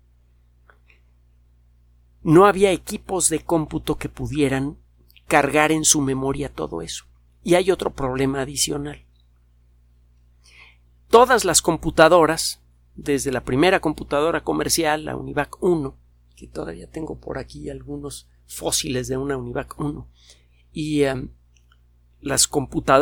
No 2.23 2.45
había 2.45 2.73
equipos 2.73 3.31
de 3.31 3.41
cómputo 3.41 3.97
que 3.97 4.11
pudieran 4.11 4.77
cargar 5.29 5.73
en 5.73 5.87
su 5.87 6.03
memoria 6.03 6.53
todo 6.53 6.83
eso. 6.83 7.10
Y 7.43 7.55
hay 7.55 7.71
otro 7.71 7.91
problema 7.91 8.43
adicional. 8.43 9.05
Todas 11.09 11.45
las 11.45 11.63
computadoras, 11.63 12.61
desde 12.95 13.33
la 13.33 13.45
primera 13.45 13.81
computadora 13.81 14.43
comercial, 14.43 15.05
la 15.05 15.17
Univac 15.17 15.63
1, 15.63 15.97
que 16.37 16.47
todavía 16.47 16.89
tengo 16.89 17.19
por 17.19 17.39
aquí 17.39 17.69
algunos 17.69 18.29
fósiles 18.47 19.09
de 19.09 19.17
una 19.17 19.37
Univac 19.37 19.79
1, 19.79 20.09
y 20.73 21.03
em, 21.03 21.31
las, 22.21 22.49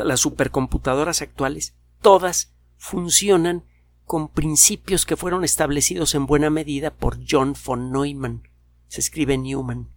las 0.05 0.21
supercomputadoras 0.21 1.21
actuales, 1.21 1.75
todas 2.01 2.55
funcionan 2.77 3.65
con 4.05 4.29
principios 4.29 5.05
que 5.05 5.17
fueron 5.17 5.45
establecidos 5.45 6.15
en 6.15 6.27
buena 6.27 6.49
medida 6.49 6.95
por 6.95 7.19
John 7.29 7.55
von 7.67 7.93
Neumann. 7.93 8.49
Se 8.87 9.01
escribe 9.01 9.37
Newman. 9.37 9.91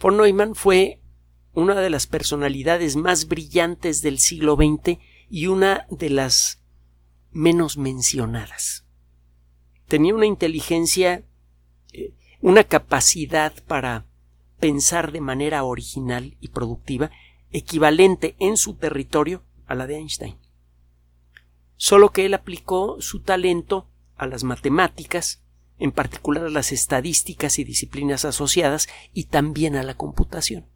Von 0.00 0.16
Neumann 0.16 0.54
fue 0.54 0.99
una 1.60 1.80
de 1.80 1.90
las 1.90 2.06
personalidades 2.06 2.96
más 2.96 3.28
brillantes 3.28 4.02
del 4.02 4.18
siglo 4.18 4.56
XX 4.56 4.98
y 5.28 5.46
una 5.46 5.86
de 5.90 6.10
las 6.10 6.62
menos 7.30 7.76
mencionadas. 7.76 8.84
Tenía 9.86 10.14
una 10.14 10.26
inteligencia, 10.26 11.24
eh, 11.92 12.14
una 12.40 12.64
capacidad 12.64 13.52
para 13.64 14.06
pensar 14.58 15.12
de 15.12 15.20
manera 15.20 15.64
original 15.64 16.36
y 16.40 16.48
productiva 16.48 17.10
equivalente 17.50 18.36
en 18.38 18.56
su 18.56 18.74
territorio 18.74 19.42
a 19.66 19.74
la 19.74 19.86
de 19.86 19.96
Einstein. 19.96 20.36
Solo 21.76 22.10
que 22.10 22.26
él 22.26 22.34
aplicó 22.34 23.00
su 23.00 23.20
talento 23.20 23.88
a 24.16 24.26
las 24.26 24.44
matemáticas, 24.44 25.42
en 25.78 25.92
particular 25.92 26.44
a 26.44 26.50
las 26.50 26.72
estadísticas 26.72 27.58
y 27.58 27.64
disciplinas 27.64 28.24
asociadas, 28.24 28.88
y 29.14 29.24
también 29.24 29.76
a 29.76 29.82
la 29.82 29.94
computación. 29.94 30.66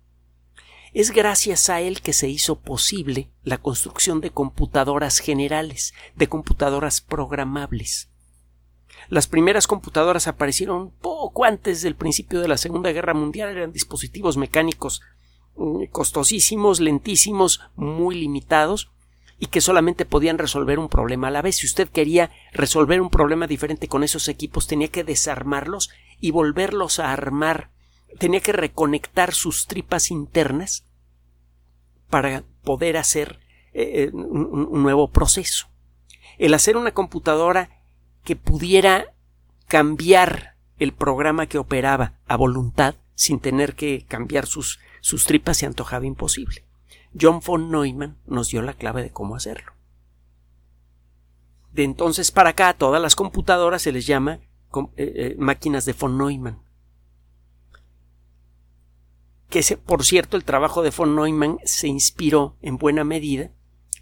Es 0.95 1.11
gracias 1.11 1.71
a 1.71 1.81
él 1.81 2.01
que 2.01 2.13
se 2.13 2.29
hizo 2.29 2.61
posible 2.61 3.29
la 3.43 3.59
construcción 3.59 4.21
de 4.21 4.31
computadoras 4.31 5.19
generales, 5.19 5.93
de 6.15 6.29
computadoras 6.29 7.01
programables. 7.01 8.11
Las 9.09 9.27
primeras 9.27 9.67
computadoras 9.67 10.29
aparecieron 10.29 10.93
poco 10.93 11.45
antes 11.45 11.83
del 11.83 11.97
principio 11.97 12.41
de 12.41 12.47
la 12.47 12.59
Segunda 12.59 12.93
Guerra 12.93 13.13
Mundial, 13.13 13.51
eran 13.51 13.73
dispositivos 13.73 14.37
mecánicos 14.37 15.03
mm, 15.57 15.87
costosísimos, 15.87 16.79
lentísimos, 16.79 17.61
muy 17.75 18.15
limitados 18.15 18.93
y 19.41 19.47
que 19.47 19.61
solamente 19.61 20.05
podían 20.05 20.39
resolver 20.39 20.79
un 20.79 20.89
problema 20.89 21.27
a 21.27 21.33
la 21.33 21.43
vez. 21.43 21.57
Si 21.57 21.67
usted 21.67 21.89
quería 21.89 22.31
resolver 22.53 23.01
un 23.01 23.11
problema 23.11 23.49
diferente 23.49 23.89
con 23.89 24.05
esos 24.05 24.29
equipos, 24.29 24.69
tenía 24.69 24.87
que 24.87 25.03
desarmarlos 25.03 25.91
y 26.21 26.31
volverlos 26.31 27.01
a 27.01 27.13
armar. 27.13 27.74
Tenía 28.19 28.41
que 28.41 28.53
reconectar 28.53 29.35
sus 29.35 29.67
tripas 29.67 30.11
internas 30.11 30.85
para 32.11 32.45
poder 32.63 32.97
hacer 32.97 33.41
eh, 33.73 34.05
eh, 34.05 34.11
un 34.13 34.83
nuevo 34.83 35.11
proceso. 35.11 35.69
El 36.39 36.55
hacer 36.55 36.77
una 36.77 36.93
computadora 36.93 37.83
que 38.23 38.37
pudiera 38.37 39.15
cambiar 39.67 40.57
el 40.79 40.93
programa 40.93 41.47
que 41.47 41.59
operaba 41.59 42.15
a 42.27 42.37
voluntad 42.37 42.97
sin 43.15 43.39
tener 43.41 43.75
que 43.75 44.05
cambiar 44.07 44.47
sus, 44.47 44.81
sus 45.01 45.25
tripas 45.25 45.59
se 45.59 45.67
antojaba 45.67 46.07
imposible. 46.07 46.65
John 47.19 47.41
von 47.45 47.71
Neumann 47.71 48.19
nos 48.27 48.51
dio 48.51 48.63
la 48.63 48.73
clave 48.73 49.03
de 49.03 49.11
cómo 49.11 49.37
hacerlo. 49.37 49.73
De 51.73 51.85
entonces 51.85 52.31
para 52.31 52.51
acá 52.51 52.71
a 52.71 52.75
todas 52.75 53.01
las 53.01 53.17
computadoras 53.17 53.83
se 53.83 53.93
les 53.93 54.07
llama 54.07 54.41
eh, 54.97 55.37
máquinas 55.39 55.85
de 55.85 55.93
von 55.93 56.19
Neumann. 56.19 56.64
Que 59.55 59.63
por 59.77 60.05
cierto 60.05 60.37
el 60.37 60.43
trabajo 60.43 60.83
de 60.83 60.91
von 60.91 61.15
Neumann 61.15 61.61
se 61.63 61.87
inspiró 61.87 62.57
en 62.61 62.77
buena 62.77 63.05
medida. 63.05 63.53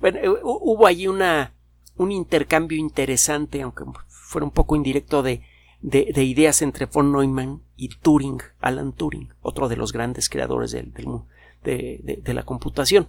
Bueno, 0.01 0.19
eh, 0.19 0.31
hubo 0.43 0.87
allí 0.87 1.09
una, 1.09 1.53
un 1.99 2.11
intercambio 2.11 2.79
interesante, 2.79 3.61
aunque 3.61 3.85
fuera 4.09 4.47
un 4.47 4.51
poco 4.51 4.77
indirecto, 4.77 5.23
de, 5.23 5.43
de, 5.83 6.25
ideas 6.25 6.63
entre 6.63 6.87
von 6.87 7.13
Neumann 7.13 7.61
y 7.77 7.89
Turing, 7.89 8.41
Alan 8.63 8.95
Turing, 8.95 9.35
otro 9.43 9.69
de 9.69 9.77
los 9.77 9.93
grandes 9.93 10.31
creadores 10.31 10.71
del, 10.71 10.95
del, 10.95 12.23
de, 12.23 12.33
la 12.33 12.45
computación. 12.45 13.09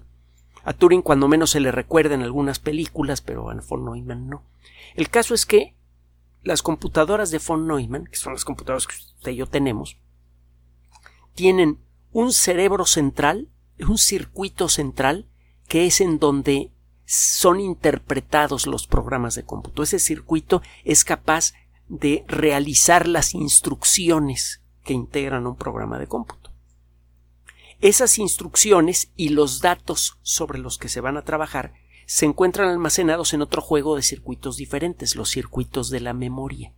A 0.65 0.73
Turing 0.73 1.01
cuando 1.01 1.29
menos 1.29 1.51
se 1.51 1.61
le 1.61 1.71
recuerda 1.71 2.13
en 2.13 2.23
algunas 2.23 2.59
películas, 2.59 3.21
pero 3.21 3.51
a 3.51 3.55
von 3.55 3.85
Neumann 3.85 4.27
no. 4.27 4.43
El 4.95 5.09
caso 5.09 5.33
es 5.33 5.45
que 5.45 5.75
las 6.43 6.61
computadoras 6.61 7.31
de 7.31 7.39
von 7.39 7.65
Neumann, 7.69 8.03
que 8.05 8.17
son 8.17 8.33
las 8.33 8.43
computadoras 8.43 8.85
que 8.85 8.95
usted 8.95 9.31
y 9.31 9.37
yo 9.37 9.47
tenemos, 9.47 9.97
tienen 11.35 11.79
un 12.13 12.31
cerebro 12.31 12.85
central, 12.85 13.49
un 13.79 13.97
circuito 13.97 14.69
central, 14.69 15.27
que 15.67 15.87
es 15.87 15.99
en 15.99 16.19
donde 16.19 16.71
son 17.05 17.59
interpretados 17.59 18.67
los 18.67 18.87
programas 18.87 19.35
de 19.35 19.43
cómputo. 19.43 19.83
Ese 19.83 19.99
circuito 19.99 20.61
es 20.85 21.03
capaz 21.03 21.53
de 21.89 22.23
realizar 22.27 23.07
las 23.07 23.33
instrucciones 23.33 24.61
que 24.83 24.93
integran 24.93 25.47
un 25.47 25.55
programa 25.55 25.99
de 25.99 26.07
cómputo. 26.07 26.51
Esas 27.81 28.17
instrucciones 28.17 29.11
y 29.17 29.29
los 29.29 29.59
datos 29.59 30.17
sobre 30.21 30.59
los 30.59 30.77
que 30.77 30.89
se 30.89 31.01
van 31.01 31.17
a 31.17 31.23
trabajar 31.23 31.73
se 32.05 32.25
encuentran 32.25 32.69
almacenados 32.69 33.33
en 33.33 33.41
otro 33.41 33.61
juego 33.61 33.95
de 33.95 34.03
circuitos 34.03 34.55
diferentes, 34.57 35.15
los 35.15 35.29
circuitos 35.29 35.89
de 35.89 35.99
la 35.99 36.13
memoria. 36.13 36.73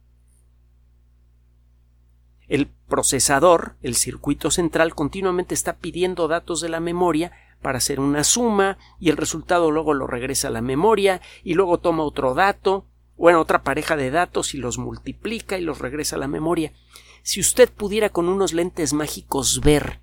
El 2.48 2.68
procesador, 2.68 3.76
el 3.82 3.96
circuito 3.96 4.52
central, 4.52 4.94
continuamente 4.94 5.54
está 5.54 5.78
pidiendo 5.78 6.28
datos 6.28 6.62
de 6.62 6.70
la 6.70 6.80
memoria 6.80 7.32
para 7.62 7.80
hacer 7.80 8.00
una 8.00 8.24
suma 8.24 8.78
y 9.00 9.10
el 9.10 9.18
resultado 9.18 9.72
luego 9.72 9.94
lo 9.94 10.06
regresa 10.06 10.50
a 10.50 10.52
la 10.52 10.62
memoria 10.62 11.22
y 11.44 11.56
luego 11.56 11.80
toma 11.80 12.04
otro 12.04 12.36
dato, 12.36 12.86
bueno, 13.18 13.40
otra 13.42 13.64
pareja 13.64 13.96
de 13.96 14.12
datos 14.12 14.54
y 14.54 14.58
los 14.58 14.78
multiplica 14.78 15.58
y 15.58 15.62
los 15.62 15.80
regresa 15.80 16.18
a 16.18 16.20
la 16.20 16.28
memoria. 16.28 16.74
Si 17.24 17.40
usted 17.40 17.72
pudiera 17.72 18.10
con 18.10 18.30
unos 18.30 18.54
lentes 18.54 18.94
mágicos 18.94 19.62
ver 19.62 20.02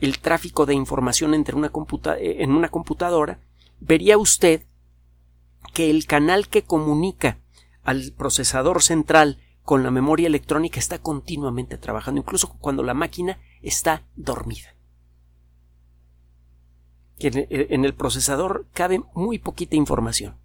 el 0.00 0.18
tráfico 0.18 0.66
de 0.66 0.74
información 0.74 1.32
entre 1.32 1.54
una 1.54 1.70
eh, 2.18 2.36
en 2.40 2.50
una 2.52 2.68
computadora, 2.68 3.38
vería 3.80 4.18
usted 4.18 4.64
que 5.72 5.88
el 5.88 6.06
canal 6.06 6.48
que 6.48 6.62
comunica 6.62 7.38
al 7.84 8.12
procesador 8.16 8.82
central 8.82 9.38
con 9.62 9.82
la 9.82 9.90
memoria 9.90 10.26
electrónica 10.26 10.80
está 10.80 10.98
continuamente 10.98 11.78
trabajando, 11.78 12.20
incluso 12.20 12.56
cuando 12.58 12.82
la 12.82 12.94
máquina 12.94 13.38
está 13.60 14.04
dormida. 14.16 14.74
En 17.18 17.84
el 17.84 17.94
procesador 17.94 18.66
cabe 18.72 19.00
muy 19.14 19.38
poquita 19.38 19.76
información. 19.76 20.36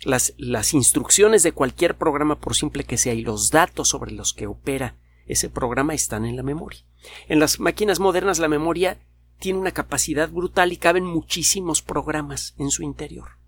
Las, 0.00 0.34
las, 0.38 0.72
instrucciones 0.72 1.42
de 1.42 1.52
cualquier 1.52 1.96
programa, 1.96 2.40
por 2.40 2.56
simple 2.56 2.84
que 2.84 2.96
sea, 2.96 3.12
y 3.14 3.22
los 3.22 3.50
datos 3.50 3.88
sobre 3.88 4.12
los 4.12 4.32
que 4.32 4.46
opera 4.46 4.96
ese 5.26 5.48
programa 5.48 5.94
están 5.94 6.24
en 6.24 6.36
la 6.36 6.42
memoria. 6.42 6.80
En 7.28 7.38
las 7.38 7.60
máquinas 7.60 8.00
modernas 8.00 8.38
la 8.38 8.48
memoria 8.48 8.98
tiene 9.38 9.58
una 9.58 9.72
capacidad 9.72 10.28
brutal 10.28 10.72
y 10.72 10.76
caben 10.76 11.04
muchísimos 11.04 11.82
programas 11.82 12.54
en 12.58 12.70
su 12.70 12.82
interior. 12.82 13.41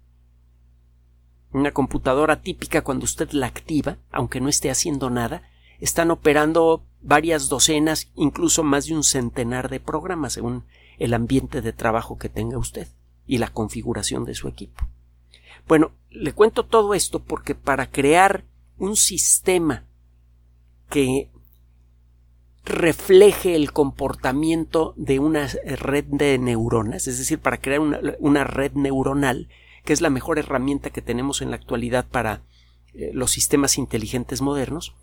Una 1.54 1.70
computadora 1.70 2.42
típica 2.42 2.82
cuando 2.82 3.04
usted 3.04 3.30
la 3.30 3.46
activa, 3.46 3.96
aunque 4.10 4.40
no 4.40 4.48
esté 4.48 4.70
haciendo 4.70 5.08
nada, 5.08 5.48
están 5.78 6.10
operando 6.10 6.84
varias 7.00 7.48
docenas, 7.48 8.10
incluso 8.16 8.64
más 8.64 8.86
de 8.86 8.94
un 8.94 9.04
centenar 9.04 9.68
de 9.70 9.78
programas 9.78 10.32
según 10.32 10.64
el 10.98 11.14
ambiente 11.14 11.62
de 11.62 11.72
trabajo 11.72 12.18
que 12.18 12.28
tenga 12.28 12.58
usted 12.58 12.88
y 13.24 13.38
la 13.38 13.52
configuración 13.52 14.24
de 14.24 14.34
su 14.34 14.48
equipo. 14.48 14.82
Bueno, 15.68 15.92
le 16.10 16.32
cuento 16.32 16.64
todo 16.66 16.92
esto 16.92 17.22
porque 17.22 17.54
para 17.54 17.88
crear 17.88 18.44
un 18.76 18.96
sistema 18.96 19.84
que 20.90 21.30
refleje 22.64 23.54
el 23.54 23.72
comportamiento 23.72 24.92
de 24.96 25.20
una 25.20 25.46
red 25.46 26.04
de 26.08 26.36
neuronas, 26.38 27.06
es 27.06 27.18
decir, 27.18 27.38
para 27.38 27.58
crear 27.58 27.80
una, 28.18 28.42
red 28.42 28.72
neuronal, 28.72 29.48
que 29.84 29.92
es 29.92 30.00
la 30.00 30.10
mejor 30.10 30.38
herramienta 30.38 30.90
que 30.90 31.02
tenemos 31.02 31.42
en 31.42 31.50
la 31.50 31.56
actualidad 31.56 32.06
para 32.08 32.42
eh, 32.94 33.10
los 33.12 33.30
sistemas 33.30 33.78
inteligentes 33.78 34.40
modernos, 34.40 34.94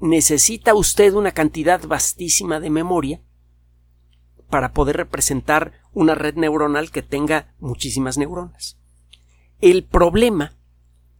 necesita 0.00 0.74
usted 0.74 1.12
una 1.14 1.32
cantidad 1.32 1.84
vastísima 1.86 2.60
de 2.60 2.70
memoria 2.70 3.20
para 4.48 4.72
poder 4.72 4.96
representar 4.96 5.72
una 5.92 6.14
red 6.14 6.36
neuronal 6.36 6.90
que 6.90 7.02
tenga 7.02 7.54
muchísimas 7.58 8.16
neuronas. 8.16 8.78
El 9.60 9.84
problema 9.84 10.56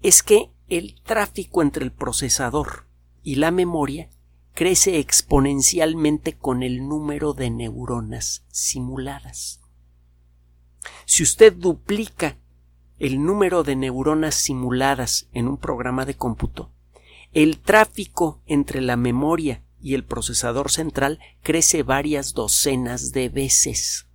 es 0.01 0.23
que 0.23 0.51
el 0.69 1.01
tráfico 1.03 1.63
entre 1.63 1.85
el 1.85 1.93
procesador 1.93 2.87
y 3.23 3.35
la 3.35 3.51
memoria 3.51 4.11
crece 4.55 4.99
exponencialmente 4.99 6.37
con 6.37 6.63
el 6.63 6.87
número 6.87 7.33
de 7.33 7.51
neuronas 7.51 8.45
simuladas. 8.49 9.58
Si 11.05 11.23
usted 11.23 11.53
duplica 11.53 12.37
el 12.99 13.25
número 13.25 13.63
de 13.63 13.77
neuronas 13.77 14.35
simuladas 14.35 15.29
en 15.33 15.49
un 15.49 15.57
programa 15.57 16.05
de 16.05 16.15
cómputo, 16.15 16.71
el 17.33 17.59
tráfico 17.59 18.41
entre 18.47 18.81
la 18.81 18.97
memoria 18.97 19.63
y 19.81 19.95
el 19.95 20.05
procesador 20.05 20.71
central 20.71 21.21
crece 21.43 21.83
varias 21.83 22.35
docenas 22.35 23.13
de 23.13 23.29
veces. 23.29 24.07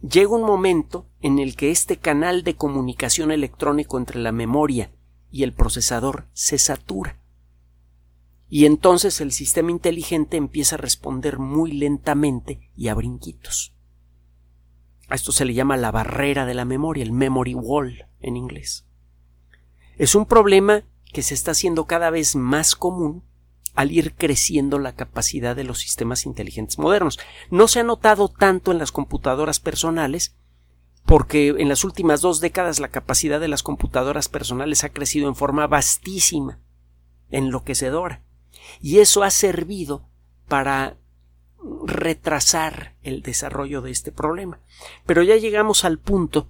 Llega 0.00 0.30
un 0.30 0.42
momento 0.42 1.06
en 1.20 1.38
el 1.38 1.56
que 1.56 1.70
este 1.70 1.96
canal 1.96 2.44
de 2.44 2.54
comunicación 2.54 3.32
electrónico 3.32 3.98
entre 3.98 4.20
la 4.20 4.32
memoria 4.32 4.92
y 5.30 5.42
el 5.42 5.52
procesador 5.52 6.26
se 6.32 6.58
satura 6.58 7.18
y 8.50 8.64
entonces 8.64 9.20
el 9.20 9.32
sistema 9.32 9.70
inteligente 9.70 10.36
empieza 10.36 10.76
a 10.76 10.78
responder 10.78 11.38
muy 11.38 11.72
lentamente 11.72 12.70
y 12.76 12.88
a 12.88 12.94
brinquitos. 12.94 13.74
A 15.08 15.14
esto 15.14 15.32
se 15.32 15.44
le 15.44 15.54
llama 15.54 15.76
la 15.76 15.90
barrera 15.90 16.46
de 16.46 16.54
la 16.54 16.64
memoria, 16.64 17.02
el 17.02 17.12
memory 17.12 17.54
wall 17.54 18.06
en 18.20 18.36
inglés. 18.36 18.86
Es 19.96 20.14
un 20.14 20.26
problema 20.26 20.84
que 21.12 21.22
se 21.22 21.34
está 21.34 21.52
haciendo 21.52 21.86
cada 21.86 22.10
vez 22.10 22.36
más 22.36 22.76
común 22.76 23.24
al 23.74 23.92
ir 23.92 24.14
creciendo 24.14 24.78
la 24.78 24.94
capacidad 24.94 25.56
de 25.56 25.64
los 25.64 25.78
sistemas 25.78 26.26
inteligentes 26.26 26.78
modernos. 26.78 27.18
No 27.50 27.68
se 27.68 27.80
ha 27.80 27.84
notado 27.84 28.28
tanto 28.28 28.72
en 28.72 28.78
las 28.78 28.92
computadoras 28.92 29.60
personales, 29.60 30.36
porque 31.06 31.48
en 31.48 31.68
las 31.68 31.84
últimas 31.84 32.20
dos 32.20 32.40
décadas 32.40 32.80
la 32.80 32.88
capacidad 32.88 33.40
de 33.40 33.48
las 33.48 33.62
computadoras 33.62 34.28
personales 34.28 34.84
ha 34.84 34.90
crecido 34.90 35.28
en 35.28 35.36
forma 35.36 35.66
vastísima, 35.66 36.60
enloquecedora 37.30 38.22
y 38.80 38.98
eso 38.98 39.22
ha 39.22 39.30
servido 39.30 40.08
para 40.48 40.96
retrasar 41.86 42.96
el 43.02 43.22
desarrollo 43.22 43.82
de 43.82 43.90
este 43.90 44.12
problema. 44.12 44.60
Pero 45.06 45.22
ya 45.22 45.36
llegamos 45.36 45.84
al 45.84 45.98
punto 45.98 46.48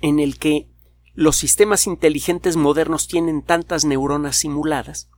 en 0.00 0.18
el 0.18 0.38
que 0.38 0.68
los 1.14 1.36
sistemas 1.36 1.86
inteligentes 1.86 2.56
modernos 2.56 3.08
tienen 3.08 3.42
tantas 3.42 3.84
neuronas 3.84 4.36
simuladas 4.36 5.10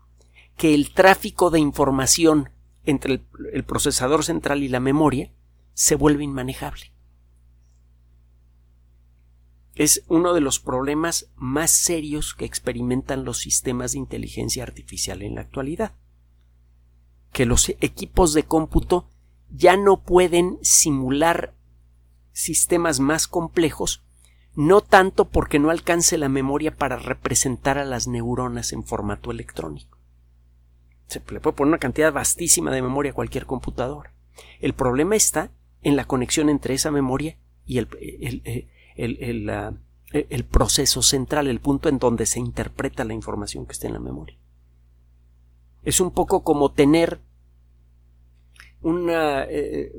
que 0.56 0.74
el 0.74 0.92
tráfico 0.92 1.50
de 1.50 1.60
información 1.60 2.50
entre 2.84 3.22
el, 3.52 3.64
procesador 3.64 4.24
central 4.24 4.62
y 4.62 4.68
la 4.68 4.80
memoria 4.80 5.32
se 5.74 5.94
vuelve 5.94 6.24
inmanejable. 6.24 6.92
es 9.74 10.04
uno 10.08 10.34
de 10.34 10.40
los 10.40 10.60
problemas 10.60 11.30
más 11.34 11.70
serios 11.70 12.34
que 12.34 12.44
experimentan 12.44 13.24
los 13.24 13.38
sistemas 13.38 13.92
de 13.92 13.98
inteligencia 13.98 14.62
artificial 14.62 15.22
en 15.22 15.36
la 15.36 15.40
actualidad. 15.40 15.94
Que 17.32 17.46
los 17.46 17.68
equipos 17.80 18.34
de 18.34 18.44
cómputo 18.44 19.08
ya 19.50 19.76
no 19.76 20.02
pueden 20.02 20.58
simular 20.62 21.54
sistemas 22.32 23.00
más 23.00 23.28
complejos, 23.28 24.02
no 24.54 24.80
tanto 24.80 25.28
porque 25.28 25.58
no 25.58 25.70
alcance 25.70 26.18
la 26.18 26.28
memoria 26.28 26.76
para 26.76 26.96
representar 26.96 27.78
a 27.78 27.84
las 27.84 28.06
neuronas 28.06 28.72
en 28.72 28.84
formato 28.84 29.30
electrónico. 29.30 29.98
Se 31.06 31.20
le 31.30 31.40
puede 31.40 31.56
poner 31.56 31.70
una 31.70 31.78
cantidad 31.78 32.12
vastísima 32.12 32.70
de 32.70 32.82
memoria 32.82 33.12
a 33.12 33.14
cualquier 33.14 33.46
computadora. 33.46 34.12
El 34.60 34.72
problema 34.72 35.16
está 35.16 35.50
en 35.82 35.96
la 35.96 36.06
conexión 36.06 36.48
entre 36.48 36.74
esa 36.74 36.90
memoria 36.90 37.38
y 37.66 37.78
el, 37.78 37.88
el, 38.96 39.50
el, 40.10 40.44
proceso 40.44 41.02
central, 41.02 41.48
el 41.48 41.60
punto 41.60 41.88
en 41.88 41.98
donde 41.98 42.26
se 42.26 42.40
interpreta 42.40 43.04
la 43.04 43.14
información 43.14 43.66
que 43.66 43.72
está 43.72 43.88
en 43.88 43.94
la 43.94 44.00
memoria. 44.00 44.38
Es 45.84 46.00
un 46.00 46.10
poco 46.10 46.42
como 46.42 46.72
tener 46.72 47.20
una, 48.80 49.44
eh, 49.44 49.92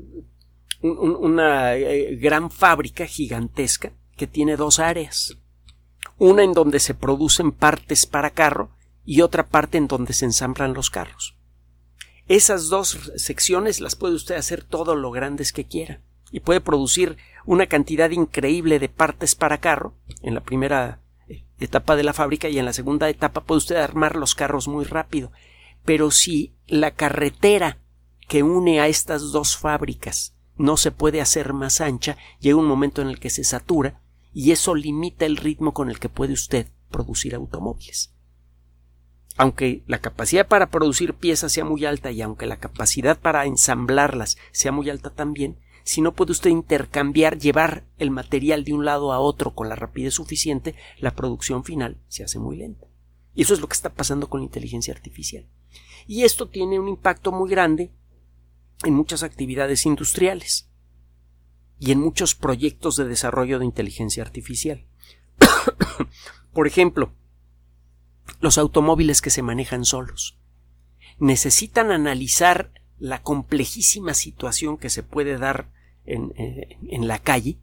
una 0.82 1.74
eh, 1.74 2.16
gran 2.16 2.50
fábrica 2.50 3.06
gigantesca 3.06 3.92
que 4.16 4.26
tiene 4.26 4.56
dos 4.56 4.78
áreas. 4.78 5.36
Una 6.18 6.42
en 6.42 6.52
donde 6.52 6.80
se 6.80 6.94
producen 6.94 7.52
partes 7.52 8.06
para 8.06 8.30
carro 8.30 8.70
y 9.04 9.20
otra 9.20 9.48
parte 9.48 9.78
en 9.78 9.88
donde 9.88 10.12
se 10.12 10.24
ensamblan 10.24 10.74
los 10.74 10.90
carros. 10.90 11.36
Esas 12.26 12.68
dos 12.68 13.12
secciones 13.16 13.80
las 13.80 13.96
puede 13.96 14.14
usted 14.14 14.36
hacer 14.36 14.64
todo 14.64 14.94
lo 14.94 15.10
grandes 15.10 15.52
que 15.52 15.64
quiera 15.64 16.00
y 16.30 16.40
puede 16.40 16.60
producir 16.60 17.18
una 17.44 17.66
cantidad 17.66 18.10
increíble 18.10 18.78
de 18.78 18.88
partes 18.88 19.34
para 19.34 19.58
carro 19.58 19.94
en 20.22 20.34
la 20.34 20.40
primera 20.40 21.00
eh, 21.28 21.44
etapa 21.60 21.96
de 21.96 22.02
la 22.02 22.14
fábrica 22.14 22.48
y 22.48 22.58
en 22.58 22.64
la 22.64 22.72
segunda 22.72 23.10
etapa 23.10 23.42
puede 23.42 23.58
usted 23.58 23.76
armar 23.76 24.16
los 24.16 24.34
carros 24.34 24.68
muy 24.68 24.84
rápido. 24.84 25.32
Pero 25.84 26.10
si 26.10 26.54
la 26.66 26.92
carretera 26.92 27.78
que 28.28 28.42
une 28.42 28.80
a 28.80 28.88
estas 28.88 29.32
dos 29.32 29.56
fábricas 29.56 30.34
no 30.56 30.76
se 30.76 30.90
puede 30.90 31.20
hacer 31.20 31.52
más 31.52 31.80
ancha, 31.80 32.16
llega 32.40 32.56
un 32.56 32.66
momento 32.66 33.02
en 33.02 33.08
el 33.08 33.18
que 33.18 33.30
se 33.30 33.44
satura 33.44 34.00
y 34.32 34.52
eso 34.52 34.74
limita 34.74 35.26
el 35.26 35.36
ritmo 35.36 35.74
con 35.74 35.90
el 35.90 35.98
que 35.98 36.08
puede 36.08 36.32
usted 36.32 36.68
producir 36.90 37.34
automóviles. 37.34 38.14
Aunque 39.36 39.82
la 39.86 39.98
capacidad 39.98 40.46
para 40.46 40.70
producir 40.70 41.14
piezas 41.14 41.52
sea 41.52 41.64
muy 41.64 41.84
alta 41.84 42.12
y 42.12 42.22
aunque 42.22 42.46
la 42.46 42.58
capacidad 42.58 43.18
para 43.18 43.46
ensamblarlas 43.46 44.36
sea 44.52 44.70
muy 44.70 44.90
alta 44.90 45.10
también, 45.10 45.58
si 45.82 46.00
no 46.00 46.14
puede 46.14 46.32
usted 46.32 46.50
intercambiar, 46.50 47.38
llevar 47.38 47.84
el 47.98 48.10
material 48.10 48.64
de 48.64 48.72
un 48.72 48.84
lado 48.84 49.12
a 49.12 49.18
otro 49.18 49.54
con 49.54 49.68
la 49.68 49.76
rapidez 49.76 50.14
suficiente, 50.14 50.74
la 50.98 51.14
producción 51.14 51.64
final 51.64 51.98
se 52.08 52.24
hace 52.24 52.38
muy 52.38 52.56
lenta. 52.56 52.86
Y 53.34 53.42
eso 53.42 53.54
es 53.54 53.60
lo 53.60 53.68
que 53.68 53.74
está 53.74 53.92
pasando 53.92 54.28
con 54.28 54.40
la 54.40 54.46
inteligencia 54.46 54.94
artificial. 54.94 55.46
Y 56.06 56.22
esto 56.22 56.48
tiene 56.48 56.78
un 56.78 56.88
impacto 56.88 57.32
muy 57.32 57.50
grande 57.50 57.90
en 58.84 58.94
muchas 58.94 59.22
actividades 59.22 59.86
industriales 59.86 60.68
y 61.78 61.92
en 61.92 62.00
muchos 62.00 62.34
proyectos 62.34 62.96
de 62.96 63.06
desarrollo 63.06 63.58
de 63.58 63.64
inteligencia 63.64 64.22
artificial. 64.22 64.86
Por 66.52 66.66
ejemplo, 66.66 67.12
los 68.40 68.58
automóviles 68.58 69.20
que 69.20 69.30
se 69.30 69.42
manejan 69.42 69.84
solos. 69.84 70.38
Necesitan 71.18 71.90
analizar 71.90 72.72
la 72.98 73.22
complejísima 73.22 74.14
situación 74.14 74.78
que 74.78 74.90
se 74.90 75.02
puede 75.02 75.38
dar 75.38 75.70
eh, 76.06 76.78
en, 76.88 77.08
la 77.08 77.18
calle, 77.18 77.58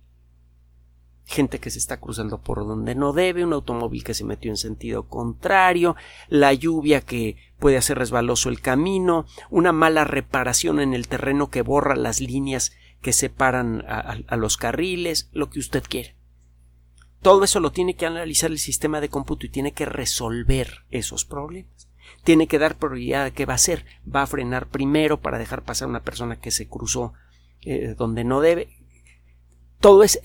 gente 1.32 1.60
que 1.60 1.70
se 1.70 1.80
está 1.80 1.98
cruzando 1.98 2.40
por 2.40 2.60
donde 2.68 2.94
no 2.94 3.14
debe, 3.14 3.46
un 3.46 3.54
automóvil 3.54 4.04
que 4.04 4.14
se 4.14 4.26
metió 4.26 4.52
en 4.52 4.58
sentido 4.58 5.08
contrario, 5.08 5.96
la 6.28 6.54
lluvia 6.54 7.02
que 7.02 7.38
puede 7.58 7.78
hacer 7.78 7.98
resbaloso 7.98 8.50
el 8.50 8.60
camino, 8.60 9.26
una 9.50 9.72
mala 9.72 10.04
reparación 10.04 10.80
en 10.80 10.94
el 10.94 11.08
terreno 11.08 11.50
que 11.50 11.62
borra 11.62 11.96
las 11.96 12.20
líneas 12.20 12.74
que 13.02 13.14
separan 13.14 13.84
a, 13.88 14.36
los 14.36 14.58
carriles, 14.58 15.30
lo 15.32 15.50
que 15.50 15.60
usted 15.60 15.84
quiere. 15.88 16.16
Todo 17.22 17.44
eso 17.44 17.60
lo 17.60 17.72
tiene 17.72 17.96
que 17.96 18.06
analizar 18.06 18.52
el 18.52 18.60
sistema 18.60 19.00
de 19.00 19.10
cómputo 19.10 19.46
y 19.46 19.50
tiene 19.50 19.72
que 19.72 19.86
resolver 19.86 20.86
esos 20.92 21.24
problemas. 21.26 21.88
Tiene 22.24 22.48
que 22.48 22.60
dar 22.60 22.78
prioridad 22.78 23.26
a 23.26 23.32
qué 23.32 23.46
va 23.46 23.54
a 23.54 23.56
hacer. 23.56 23.86
Va 24.14 24.24
a 24.24 24.28
frenar 24.28 24.68
primero 24.68 25.22
para 25.22 25.38
dejar 25.38 25.64
pasar 25.64 25.88
a 25.88 25.90
una 25.90 26.04
persona 26.04 26.40
que 26.40 26.52
se 26.52 26.68
cruzó 26.68 27.14
eh, 27.62 27.96
donde 27.98 28.24
no 28.24 28.42
debe. 28.42 28.70
Todo, 29.80 30.04
es, 30.04 30.20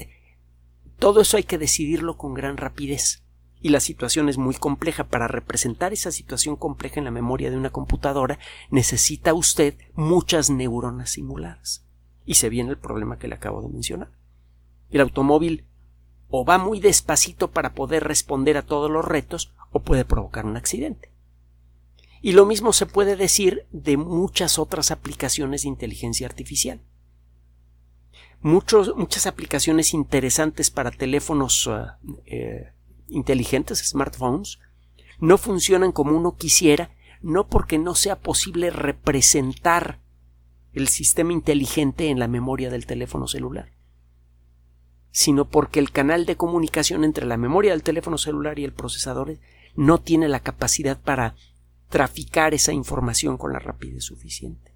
todo 0.99 1.21
eso 1.21 1.37
hay 1.37 1.43
que 1.43 1.59
decidirlo 1.59 2.17
con 2.17 2.35
gran 2.35 2.57
rapidez. 2.57 3.23
Y 3.61 3.71
la 3.71 3.81
situación 3.81 4.29
es 4.29 4.39
muy 4.39 4.55
compleja. 4.55 5.05
Para 5.05 5.29
representar 5.29 5.93
esa 5.93 6.13
situación 6.13 6.57
compleja 6.57 7.01
en 7.01 7.05
la 7.05 7.11
memoria 7.11 7.51
de 7.51 7.57
una 7.57 7.71
computadora 7.71 8.39
necesita 8.71 9.35
usted 9.35 9.75
muchas 9.95 10.51
neuronas 10.51 11.11
simuladas. 11.11 11.85
Y 12.25 12.35
se 12.35 12.49
viene 12.49 12.71
el 12.71 12.79
problema 12.79 13.19
que 13.19 13.29
le 13.29 13.35
acabo 13.35 13.63
de 13.63 13.69
mencionar. 13.69 14.11
El 14.91 15.01
automóvil 15.01 15.67
o 16.29 16.45
va 16.45 16.59
muy 16.59 16.81
despacito 16.81 17.51
para 17.51 17.75
poder 17.75 18.05
responder 18.05 18.57
a 18.57 18.63
todos 18.63 18.91
los 18.91 19.05
retos 19.05 19.53
o 19.71 19.81
puede 19.81 20.05
provocar 20.05 20.45
un 20.45 20.57
accidente. 20.57 21.13
Y 22.23 22.33
lo 22.33 22.47
mismo 22.47 22.73
se 22.73 22.87
puede 22.87 23.17
decir 23.17 23.67
de 23.71 23.97
muchas 23.97 24.59
otras 24.59 24.91
aplicaciones 24.91 25.63
de 25.63 25.69
inteligencia 25.69 26.27
artificial 26.27 26.81
muchas 28.47 29.27
aplicaciones 29.27 29.93
interesantes 29.93 30.71
para 30.71 30.93
teléfonos 30.93 31.67
uh, 31.67 31.87
eh, 32.27 32.73
inteligentes, 33.09 33.81
smartphones, 33.81 34.61
no 35.19 35.37
funcionan 35.37 35.91
como 35.91 36.17
uno 36.17 36.37
quisiera, 36.37 36.91
no 37.23 37.49
porque 37.49 37.79
no 37.79 37.95
sea 37.95 38.21
posible 38.21 38.71
representar 38.71 40.01
el 40.73 40.87
sistema 40.89 41.33
inteligente 41.33 42.09
en 42.09 42.21
la 42.21 42.29
memoria 42.29 42.71
del 42.71 42.87
teléfono 42.87 43.27
celular, 43.27 43.73
sino 45.11 45.49
porque 45.49 45.81
el 45.81 45.91
canal 45.91 46.25
de 46.25 46.37
comunicación 46.37 47.03
entre 47.03 47.27
la 47.27 47.37
memoria 47.37 47.73
del 47.73 47.83
teléfono 47.83 48.17
celular 48.17 48.59
y 48.59 48.65
el 48.65 48.73
procesador 48.73 49.39
no 49.75 49.99
tiene 49.99 50.29
la 50.29 50.41
capacidad 50.41 51.01
para 51.01 51.35
traficar 51.89 52.55
esa 52.55 52.73
información 52.73 53.39
con 53.39 53.53
la 53.53 53.59
rapidez 53.59 54.05
suficiente. 54.05 54.76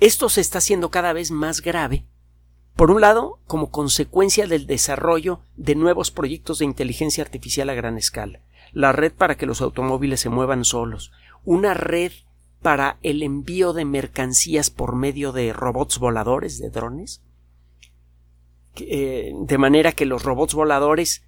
Esto 0.00 0.30
se 0.30 0.40
está 0.40 0.58
haciendo 0.58 0.90
cada 0.90 1.12
vez 1.12 1.30
más 1.30 1.60
grave, 1.60 2.06
por 2.74 2.90
un 2.90 3.02
lado, 3.02 3.38
como 3.46 3.70
consecuencia 3.70 4.46
del 4.46 4.66
desarrollo 4.66 5.40
de 5.56 5.74
nuevos 5.74 6.10
proyectos 6.10 6.58
de 6.58 6.64
inteligencia 6.64 7.22
artificial 7.22 7.68
a 7.68 7.74
gran 7.74 7.98
escala, 7.98 8.40
la 8.72 8.92
red 8.92 9.12
para 9.12 9.36
que 9.36 9.44
los 9.44 9.60
automóviles 9.60 10.20
se 10.20 10.30
muevan 10.30 10.64
solos, 10.64 11.12
una 11.44 11.74
red 11.74 12.12
para 12.62 12.98
el 13.02 13.22
envío 13.22 13.74
de 13.74 13.84
mercancías 13.84 14.70
por 14.70 14.96
medio 14.96 15.32
de 15.32 15.52
robots 15.52 15.98
voladores, 15.98 16.58
de 16.58 16.70
drones, 16.70 17.22
eh, 18.76 19.34
de 19.34 19.58
manera 19.58 19.92
que 19.92 20.06
los 20.06 20.22
robots 20.22 20.54
voladores 20.54 21.24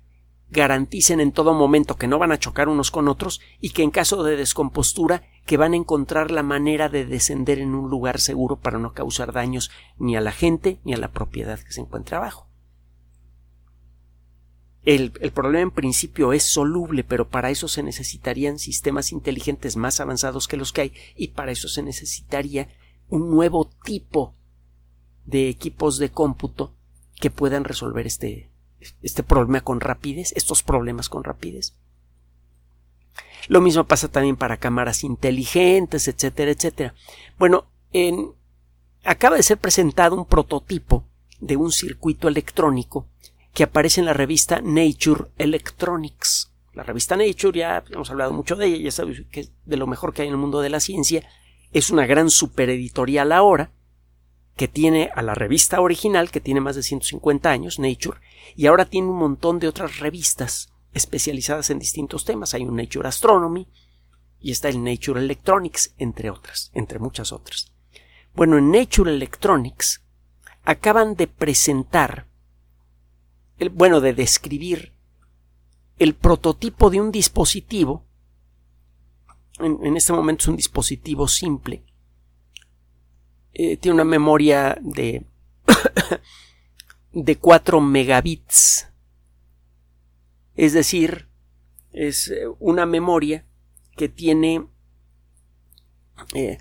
garanticen 0.48 1.20
en 1.20 1.32
todo 1.32 1.52
momento 1.52 1.96
que 1.96 2.06
no 2.06 2.18
van 2.18 2.32
a 2.32 2.38
chocar 2.38 2.70
unos 2.70 2.90
con 2.90 3.08
otros 3.08 3.42
y 3.60 3.70
que 3.70 3.82
en 3.82 3.90
caso 3.90 4.22
de 4.22 4.36
descompostura 4.36 5.24
que 5.46 5.56
van 5.56 5.72
a 5.72 5.76
encontrar 5.76 6.30
la 6.30 6.42
manera 6.42 6.88
de 6.88 7.04
descender 7.04 7.58
en 7.58 7.74
un 7.74 7.90
lugar 7.90 8.20
seguro 8.20 8.56
para 8.56 8.78
no 8.78 8.92
causar 8.92 9.32
daños 9.32 9.70
ni 9.98 10.16
a 10.16 10.20
la 10.20 10.32
gente 10.32 10.78
ni 10.84 10.94
a 10.94 10.98
la 10.98 11.12
propiedad 11.12 11.58
que 11.58 11.72
se 11.72 11.80
encuentra 11.80 12.18
abajo. 12.18 12.48
El, 14.84 15.12
el, 15.20 15.30
problema 15.30 15.62
en 15.62 15.70
principio 15.70 16.32
es 16.32 16.42
soluble, 16.42 17.04
pero 17.04 17.28
para 17.28 17.50
eso 17.50 17.68
se 17.68 17.84
necesitarían 17.84 18.58
sistemas 18.58 19.12
inteligentes 19.12 19.76
más 19.76 20.00
avanzados 20.00 20.48
que 20.48 20.56
los 20.56 20.72
que 20.72 20.80
hay 20.80 20.92
y 21.16 21.28
para 21.28 21.52
eso 21.52 21.68
se 21.68 21.84
necesitaría 21.84 22.68
un 23.08 23.30
nuevo 23.30 23.70
tipo 23.84 24.34
de 25.24 25.48
equipos 25.48 25.98
de 25.98 26.10
cómputo 26.10 26.74
que 27.20 27.30
puedan 27.30 27.62
resolver 27.62 28.06
este, 28.06 28.50
este 29.02 29.22
problema 29.22 29.60
con 29.60 29.80
rapidez, 29.80 30.32
estos 30.34 30.64
problemas 30.64 31.08
con 31.08 31.22
rapidez. 31.22 31.76
Lo 33.48 33.60
mismo 33.60 33.84
pasa 33.84 34.08
también 34.08 34.36
para 34.36 34.56
cámaras 34.56 35.04
inteligentes, 35.04 36.08
etcétera, 36.08 36.52
etcétera. 36.52 36.94
Bueno, 37.38 37.66
en, 37.92 38.32
acaba 39.04 39.36
de 39.36 39.42
ser 39.42 39.58
presentado 39.58 40.16
un 40.16 40.26
prototipo 40.26 41.04
de 41.40 41.56
un 41.56 41.72
circuito 41.72 42.28
electrónico 42.28 43.08
que 43.52 43.64
aparece 43.64 44.00
en 44.00 44.06
la 44.06 44.14
revista 44.14 44.60
Nature 44.62 45.26
Electronics. 45.38 46.52
La 46.72 46.84
revista 46.84 47.16
Nature, 47.16 47.58
ya 47.58 47.84
hemos 47.90 48.10
hablado 48.10 48.32
mucho 48.32 48.56
de 48.56 48.66
ella, 48.66 48.84
ya 48.84 48.90
sabéis 48.90 49.24
que 49.30 49.40
es 49.40 49.52
de 49.64 49.76
lo 49.76 49.86
mejor 49.86 50.14
que 50.14 50.22
hay 50.22 50.28
en 50.28 50.34
el 50.34 50.40
mundo 50.40 50.60
de 50.60 50.70
la 50.70 50.80
ciencia. 50.80 51.28
Es 51.72 51.90
una 51.90 52.06
gran 52.06 52.30
supereditorial 52.30 53.32
ahora, 53.32 53.72
que 54.56 54.68
tiene 54.68 55.10
a 55.14 55.22
la 55.22 55.34
revista 55.34 55.80
original, 55.80 56.30
que 56.30 56.40
tiene 56.40 56.60
más 56.60 56.76
de 56.76 56.82
150 56.82 57.50
años, 57.50 57.78
Nature, 57.78 58.20
y 58.56 58.66
ahora 58.66 58.84
tiene 58.84 59.08
un 59.08 59.18
montón 59.18 59.58
de 59.58 59.68
otras 59.68 59.98
revistas 59.98 60.71
especializadas 60.92 61.70
en 61.70 61.78
distintos 61.78 62.24
temas. 62.24 62.54
Hay 62.54 62.62
un 62.62 62.76
Nature 62.76 63.08
Astronomy 63.08 63.68
y 64.40 64.50
está 64.50 64.68
el 64.68 64.82
Nature 64.82 65.20
Electronics, 65.20 65.94
entre 65.98 66.30
otras, 66.30 66.70
entre 66.74 66.98
muchas 66.98 67.32
otras. 67.32 67.72
Bueno, 68.34 68.58
en 68.58 68.70
Nature 68.70 69.12
Electronics 69.12 70.02
acaban 70.64 71.16
de 71.16 71.26
presentar 71.26 72.26
bueno, 73.70 74.00
de 74.00 74.14
describir 74.14 74.92
el 75.98 76.14
prototipo 76.14 76.90
de 76.90 77.00
un 77.00 77.12
dispositivo. 77.12 78.04
En, 79.58 79.96
este 79.96 80.12
momento 80.12 80.42
es 80.42 80.48
un 80.48 80.56
dispositivo 80.56 81.28
simple. 81.28 81.84
Eh, 83.54 83.76
tiene 83.76 83.94
una 83.94 84.04
memoria 84.04 84.76
de, 84.80 85.24
de 87.12 87.36
4 87.36 87.80
megabits. 87.80 88.88
Es 90.54 90.72
decir, 90.72 91.28
es 91.92 92.28
eh, 92.28 92.46
una 92.58 92.86
memoria 92.86 93.46
que 93.96 94.08
tiene 94.08 94.66
eh, 96.34 96.58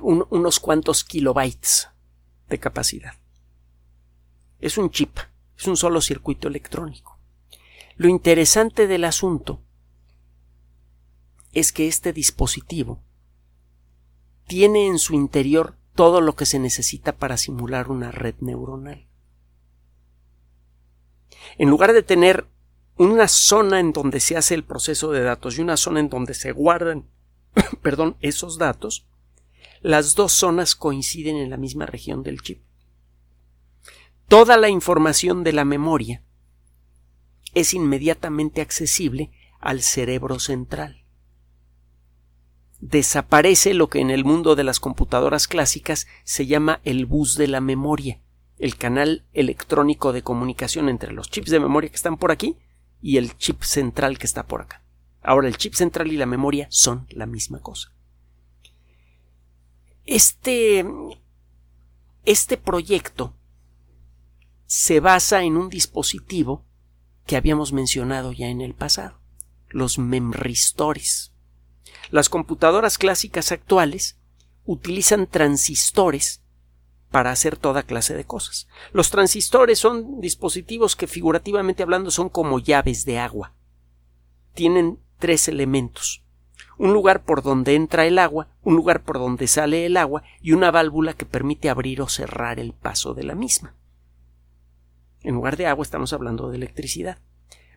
unos 0.00 0.60
cuantos 0.60 1.04
kilobytes 1.04 1.88
de 2.48 2.58
capacidad. 2.58 3.14
Es 4.58 4.78
un 4.78 4.90
chip, 4.90 5.18
es 5.56 5.66
un 5.66 5.76
solo 5.76 6.00
circuito 6.00 6.48
electrónico. 6.48 7.18
Lo 7.96 8.08
interesante 8.08 8.86
del 8.86 9.04
asunto 9.04 9.62
es 11.52 11.72
que 11.72 11.88
este 11.88 12.12
dispositivo 12.12 13.02
tiene 14.46 14.86
en 14.86 14.98
su 14.98 15.14
interior 15.14 15.76
todo 15.94 16.20
lo 16.20 16.34
que 16.34 16.46
se 16.46 16.58
necesita 16.58 17.16
para 17.16 17.36
simular 17.36 17.90
una 17.90 18.10
red 18.10 18.34
neuronal. 18.40 19.06
En 21.58 21.68
lugar 21.68 21.92
de 21.92 22.02
tener 22.02 22.46
una 23.08 23.28
zona 23.28 23.80
en 23.80 23.92
donde 23.92 24.20
se 24.20 24.36
hace 24.36 24.54
el 24.54 24.62
proceso 24.62 25.10
de 25.10 25.22
datos 25.22 25.56
y 25.56 25.62
una 25.62 25.78
zona 25.78 26.00
en 26.00 26.10
donde 26.10 26.34
se 26.34 26.52
guardan 26.52 27.06
perdón, 27.82 28.16
esos 28.20 28.58
datos, 28.58 29.06
las 29.80 30.14
dos 30.14 30.32
zonas 30.32 30.74
coinciden 30.74 31.36
en 31.36 31.48
la 31.48 31.56
misma 31.56 31.86
región 31.86 32.22
del 32.22 32.42
chip. 32.42 32.62
Toda 34.28 34.58
la 34.58 34.68
información 34.68 35.44
de 35.44 35.54
la 35.54 35.64
memoria 35.64 36.22
es 37.54 37.72
inmediatamente 37.72 38.60
accesible 38.60 39.30
al 39.60 39.80
cerebro 39.80 40.38
central. 40.38 41.04
Desaparece 42.80 43.72
lo 43.72 43.88
que 43.88 44.00
en 44.00 44.10
el 44.10 44.26
mundo 44.26 44.56
de 44.56 44.64
las 44.64 44.78
computadoras 44.78 45.48
clásicas 45.48 46.06
se 46.24 46.46
llama 46.46 46.80
el 46.84 47.06
bus 47.06 47.36
de 47.36 47.48
la 47.48 47.62
memoria, 47.62 48.20
el 48.58 48.76
canal 48.76 49.24
electrónico 49.32 50.12
de 50.12 50.22
comunicación 50.22 50.90
entre 50.90 51.12
los 51.12 51.30
chips 51.30 51.50
de 51.50 51.60
memoria 51.60 51.88
que 51.88 51.96
están 51.96 52.18
por 52.18 52.30
aquí 52.30 52.58
y 53.02 53.16
el 53.16 53.36
chip 53.36 53.62
central 53.62 54.18
que 54.18 54.26
está 54.26 54.46
por 54.46 54.62
acá. 54.62 54.82
Ahora 55.22 55.48
el 55.48 55.56
chip 55.56 55.74
central 55.74 56.12
y 56.12 56.16
la 56.16 56.26
memoria 56.26 56.66
son 56.70 57.06
la 57.10 57.26
misma 57.26 57.60
cosa. 57.60 57.92
Este, 60.06 60.84
este 62.24 62.56
proyecto 62.56 63.36
se 64.66 65.00
basa 65.00 65.42
en 65.42 65.56
un 65.56 65.68
dispositivo 65.68 66.64
que 67.26 67.36
habíamos 67.36 67.72
mencionado 67.72 68.32
ya 68.32 68.48
en 68.48 68.60
el 68.60 68.74
pasado, 68.74 69.20
los 69.68 69.98
memristores. 69.98 71.32
Las 72.10 72.28
computadoras 72.28 72.98
clásicas 72.98 73.52
actuales 73.52 74.18
utilizan 74.64 75.26
transistores 75.26 76.42
para 77.10 77.30
hacer 77.30 77.56
toda 77.56 77.82
clase 77.82 78.14
de 78.14 78.24
cosas. 78.24 78.68
Los 78.92 79.10
transistores 79.10 79.78
son 79.78 80.20
dispositivos 80.20 80.96
que 80.96 81.06
figurativamente 81.06 81.82
hablando 81.82 82.10
son 82.10 82.28
como 82.28 82.58
llaves 82.58 83.04
de 83.04 83.18
agua. 83.18 83.54
Tienen 84.54 84.98
tres 85.18 85.48
elementos. 85.48 86.22
Un 86.78 86.92
lugar 86.92 87.24
por 87.24 87.42
donde 87.42 87.74
entra 87.74 88.06
el 88.06 88.18
agua, 88.18 88.48
un 88.62 88.74
lugar 88.74 89.02
por 89.02 89.18
donde 89.18 89.46
sale 89.46 89.84
el 89.84 89.96
agua 89.96 90.22
y 90.40 90.52
una 90.52 90.70
válvula 90.70 91.14
que 91.14 91.26
permite 91.26 91.68
abrir 91.68 92.00
o 92.00 92.08
cerrar 92.08 92.58
el 92.58 92.72
paso 92.72 93.12
de 93.12 93.24
la 93.24 93.34
misma. 93.34 93.74
En 95.22 95.34
lugar 95.34 95.56
de 95.56 95.66
agua 95.66 95.82
estamos 95.82 96.12
hablando 96.12 96.48
de 96.48 96.56
electricidad. 96.56 97.18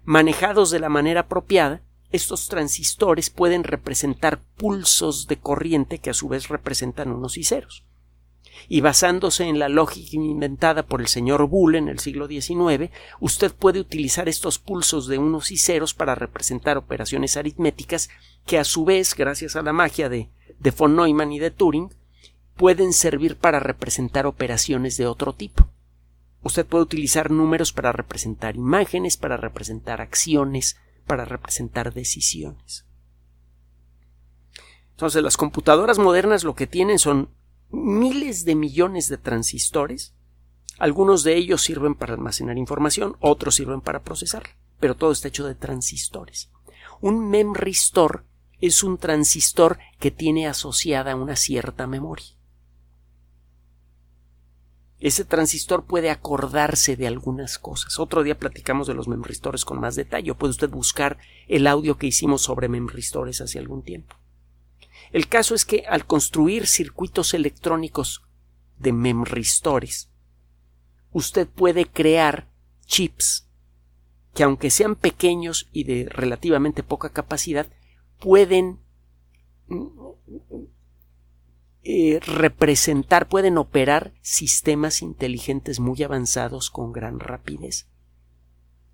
Manejados 0.06 0.70
de 0.72 0.80
la 0.80 0.90
manera 0.90 1.22
apropiada, 1.22 1.82
estos 2.12 2.48
transistores 2.48 3.30
pueden 3.30 3.64
representar 3.64 4.42
pulsos 4.56 5.28
de 5.28 5.38
corriente 5.38 5.98
que 5.98 6.12
a 6.12 6.14
su 6.14 6.30
vez 6.30 6.48
representan 6.48 7.12
unos 7.12 7.38
y 7.38 7.44
ceros. 7.44 7.86
Y 8.70 8.82
basándose 8.82 9.46
en 9.46 9.60
la 9.60 9.70
lógica 9.70 10.16
inventada 10.16 10.86
por 10.86 11.02
el 11.02 11.08
señor 11.08 11.48
Bull 11.48 11.76
en 11.76 11.90
el 11.90 12.00
siglo 12.00 12.28
XIX, 12.28 12.92
usted 13.20 13.54
puede 13.54 13.80
utilizar 13.80 14.30
estos 14.30 14.60
pulsos 14.60 15.08
de 15.08 15.18
unos 15.18 15.52
y 15.52 15.58
ceros 15.58 15.94
para 15.94 16.16
representar 16.16 16.78
operaciones 16.78 17.38
aritméticas 17.38 18.10
que 18.46 18.58
a 18.58 18.64
su 18.64 18.86
vez, 18.86 19.16
gracias 19.16 19.56
a 19.56 19.62
la 19.62 19.74
magia 19.74 20.10
de, 20.10 20.30
de 20.60 20.72
von 20.72 20.96
Neumann 20.96 21.32
y 21.32 21.40
de 21.40 21.52
Turing, 21.52 21.94
pueden 22.56 22.94
servir 22.94 23.36
para 23.38 23.60
representar 23.60 24.26
operaciones 24.26 24.98
de 24.98 25.08
otro 25.08 25.34
tipo. 25.34 25.68
Usted 26.44 26.66
puede 26.66 26.84
utilizar 26.84 27.32
números 27.32 27.72
para 27.72 27.92
representar 27.92 28.56
imágenes, 28.56 29.18
para 29.18 29.38
representar 29.38 30.02
acciones, 30.02 30.78
para 31.08 31.26
representar 31.26 31.94
decisiones. 31.94 32.86
Entonces, 34.92 35.24
las 35.24 35.38
computadoras 35.38 36.00
modernas 36.00 36.44
lo 36.44 36.54
que 36.54 36.68
tienen 36.68 37.00
son 37.00 37.30
miles 37.74 38.46
de 38.46 38.56
millones 38.56 39.10
de 39.10 39.18
transistores. 39.18 40.14
Algunos 40.80 41.24
de 41.24 41.36
ellos 41.36 41.62
sirven 41.62 41.96
para 41.96 42.14
almacenar 42.14 42.58
información, 42.58 43.18
otros 43.20 43.56
sirven 43.56 43.82
para 43.82 44.04
procesar, 44.04 44.44
pero 44.80 44.96
todo 44.96 45.12
está 45.12 45.28
hecho 45.28 45.46
de 45.46 45.56
transistores. 45.56 46.50
Un 47.02 47.30
memristor 47.30 48.26
es 48.62 48.84
un 48.84 48.98
transistor 48.98 49.78
que 50.00 50.12
tiene 50.12 50.48
asociada 50.48 51.16
una 51.16 51.36
cierta 51.36 51.88
memoria 51.88 52.36
ese 55.04 55.26
transistor 55.26 55.84
puede 55.84 56.10
acordarse 56.10 56.96
de 56.96 57.08
algunas 57.08 57.60
cosas. 57.60 58.00
Otro 58.00 58.24
día 58.24 58.40
platicamos 58.40 58.88
de 58.88 58.94
los 58.94 59.10
memristores 59.10 59.66
con 59.66 59.82
más 59.82 59.98
detalle. 59.98 60.34
Puede 60.34 60.52
usted 60.52 60.70
buscar 60.70 61.18
el 61.50 61.68
audio 61.68 61.98
que 61.98 62.08
hicimos 62.08 62.44
sobre 62.44 62.70
memristores 62.70 63.42
hace 63.42 63.60
algún 63.60 63.84
tiempo. 63.84 64.16
El 65.14 65.28
caso 65.28 65.54
es 65.54 65.64
que 65.64 65.86
al 65.88 66.08
construir 66.08 66.66
circuitos 66.66 67.36
electrónicos 67.36 68.24
de 68.80 68.94
memristores, 68.94 70.10
usted 71.12 71.48
puede 71.48 71.86
crear 71.86 72.50
chips 72.88 73.48
que 74.34 74.42
aunque 74.42 74.72
sean 74.72 74.96
pequeños 74.96 75.70
y 75.72 75.84
de 75.84 76.08
relativamente 76.10 76.82
poca 76.82 77.10
capacidad, 77.10 77.68
pueden 78.20 78.80
eh, 81.84 82.20
representar, 82.20 83.28
pueden 83.28 83.60
operar 83.60 84.16
sistemas 84.22 85.04
inteligentes 85.04 85.80
muy 85.80 86.02
avanzados 86.02 86.72
con 86.72 86.92
gran 86.92 87.20
rapidez. 87.20 87.88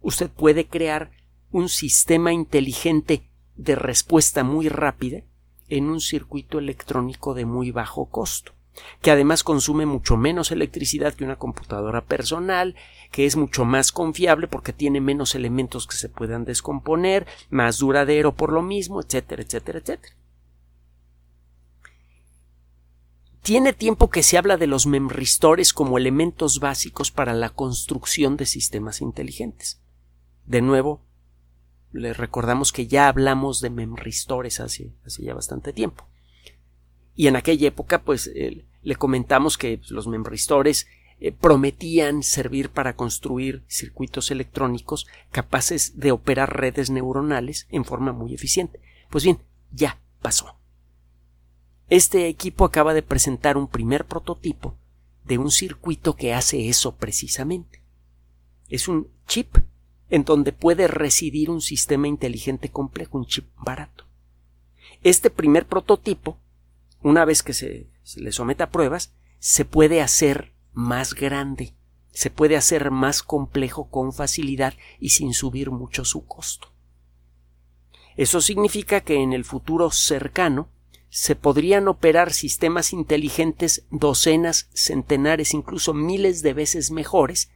Usted 0.02 0.30
puede 0.30 0.68
crear 0.68 1.12
un 1.52 1.70
sistema 1.70 2.34
inteligente 2.34 3.30
de 3.56 3.76
respuesta 3.76 4.44
muy 4.44 4.68
rápida 4.68 5.24
en 5.70 5.90
un 5.90 6.02
circuito 6.02 6.60
electrónico 6.60 7.34
de 7.34 7.46
muy 7.46 7.72
bajo 7.72 8.06
costo, 8.06 8.54
que 9.02 9.12
además 9.12 9.44
consume 9.44 9.86
mucho 9.86 10.18
menos 10.18 10.52
electricidad 10.52 11.14
que 11.14 11.24
una 11.24 11.38
computadora 11.38 12.06
personal, 12.06 12.76
que 13.12 13.26
es 13.26 13.36
mucho 13.36 13.66
más 13.66 13.92
confiable 13.92 14.48
porque 14.48 14.74
tiene 14.74 15.02
menos 15.02 15.36
elementos 15.36 15.88
que 15.88 15.96
se 15.96 16.10
puedan 16.10 16.46
descomponer, 16.46 17.28
más 17.50 17.80
duradero 17.80 18.36
por 18.36 18.52
lo 18.52 18.62
mismo, 18.62 19.02
etcétera, 19.02 19.44
etcétera, 19.44 19.80
etcétera. 19.80 20.16
Tiene 23.42 23.74
tiempo 23.74 24.10
que 24.10 24.22
se 24.22 24.38
habla 24.38 24.58
de 24.58 24.68
los 24.68 24.86
memristores 24.86 25.74
como 25.74 25.98
elementos 25.98 26.60
básicos 26.60 27.10
para 27.10 27.34
la 27.34 27.50
construcción 27.50 28.38
de 28.38 28.46
sistemas 28.46 29.02
inteligentes. 29.02 29.82
De 30.46 30.62
nuevo, 30.62 31.02
le 31.92 32.14
recordamos 32.14 32.72
que 32.72 32.88
ya 32.88 33.08
hablamos 33.08 33.62
de 33.62 33.70
memristores 33.70 34.60
hace, 34.60 34.92
hace 35.06 35.24
ya 35.24 35.34
bastante 35.34 35.74
tiempo. 35.74 36.08
Y 37.16 37.28
en 37.28 37.36
aquella 37.36 37.68
época, 37.68 38.02
pues, 38.04 38.32
le 38.82 38.96
comentamos 38.96 39.58
que 39.58 39.82
los 39.90 40.08
memristores 40.08 40.88
eh, 41.22 41.34
prometían 41.34 42.24
servir 42.24 42.70
para 42.70 42.96
construir 42.96 43.64
circuitos 43.68 44.32
electrónicos 44.32 45.06
capaces 45.32 46.00
de 46.00 46.14
operar 46.14 46.58
redes 46.58 46.90
neuronales 46.90 47.68
en 47.72 47.84
forma 47.84 48.14
muy 48.14 48.34
eficiente. 48.34 48.80
Pues 49.10 49.26
bien, 49.26 49.40
ya 49.74 50.00
pasó. 50.22 50.56
Este 51.90 52.28
equipo 52.28 52.64
acaba 52.64 52.94
de 52.94 53.02
presentar 53.04 53.58
un 53.58 53.68
primer 53.68 54.06
prototipo 54.06 54.78
de 55.26 55.38
un 55.38 55.52
circuito 55.52 56.16
que 56.16 56.34
hace 56.34 56.70
eso 56.70 56.96
precisamente. 56.96 57.82
Es 58.70 58.88
un 58.88 59.10
chip 59.28 59.58
en 60.10 60.24
donde 60.24 60.52
puede 60.52 60.88
residir 60.88 61.50
un 61.50 61.62
sistema 61.62 62.08
inteligente 62.08 62.70
complejo, 62.70 63.18
un 63.18 63.26
chip 63.26 63.48
barato. 63.58 64.06
Este 65.04 65.30
primer 65.30 65.66
prototipo, 65.66 66.38
una 67.02 67.26
vez 67.26 67.44
que 67.44 67.54
se, 67.54 67.88
le 68.18 68.32
someta 68.32 68.66
a 68.66 68.70
pruebas, 68.70 69.14
se 69.40 69.66
puede 69.66 70.02
hacer 70.02 70.54
más 70.74 71.14
grande, 71.14 71.74
se 72.12 72.30
puede 72.30 72.58
hacer 72.58 72.92
más 72.92 73.24
complejo 73.24 73.90
con 73.90 74.12
facilidad 74.12 74.74
y 75.00 75.10
sin 75.10 75.34
subir 75.34 75.72
mucho 75.72 76.04
su 76.06 76.26
costo. 76.26 76.70
Eso 78.18 78.42
significa 78.42 79.02
que 79.02 79.22
en 79.22 79.32
el 79.32 79.46
futuro 79.46 79.92
cercano 79.92 80.70
se 81.10 81.36
podrían 81.36 81.88
operar 81.88 82.34
sistemas 82.34 82.94
inteligentes 82.94 83.86
docenas, 83.90 84.70
centenares, 84.74 85.54
incluso 85.54 85.94
miles 85.94 86.42
de 86.42 86.54
veces 86.54 86.92
mejores 86.92 87.50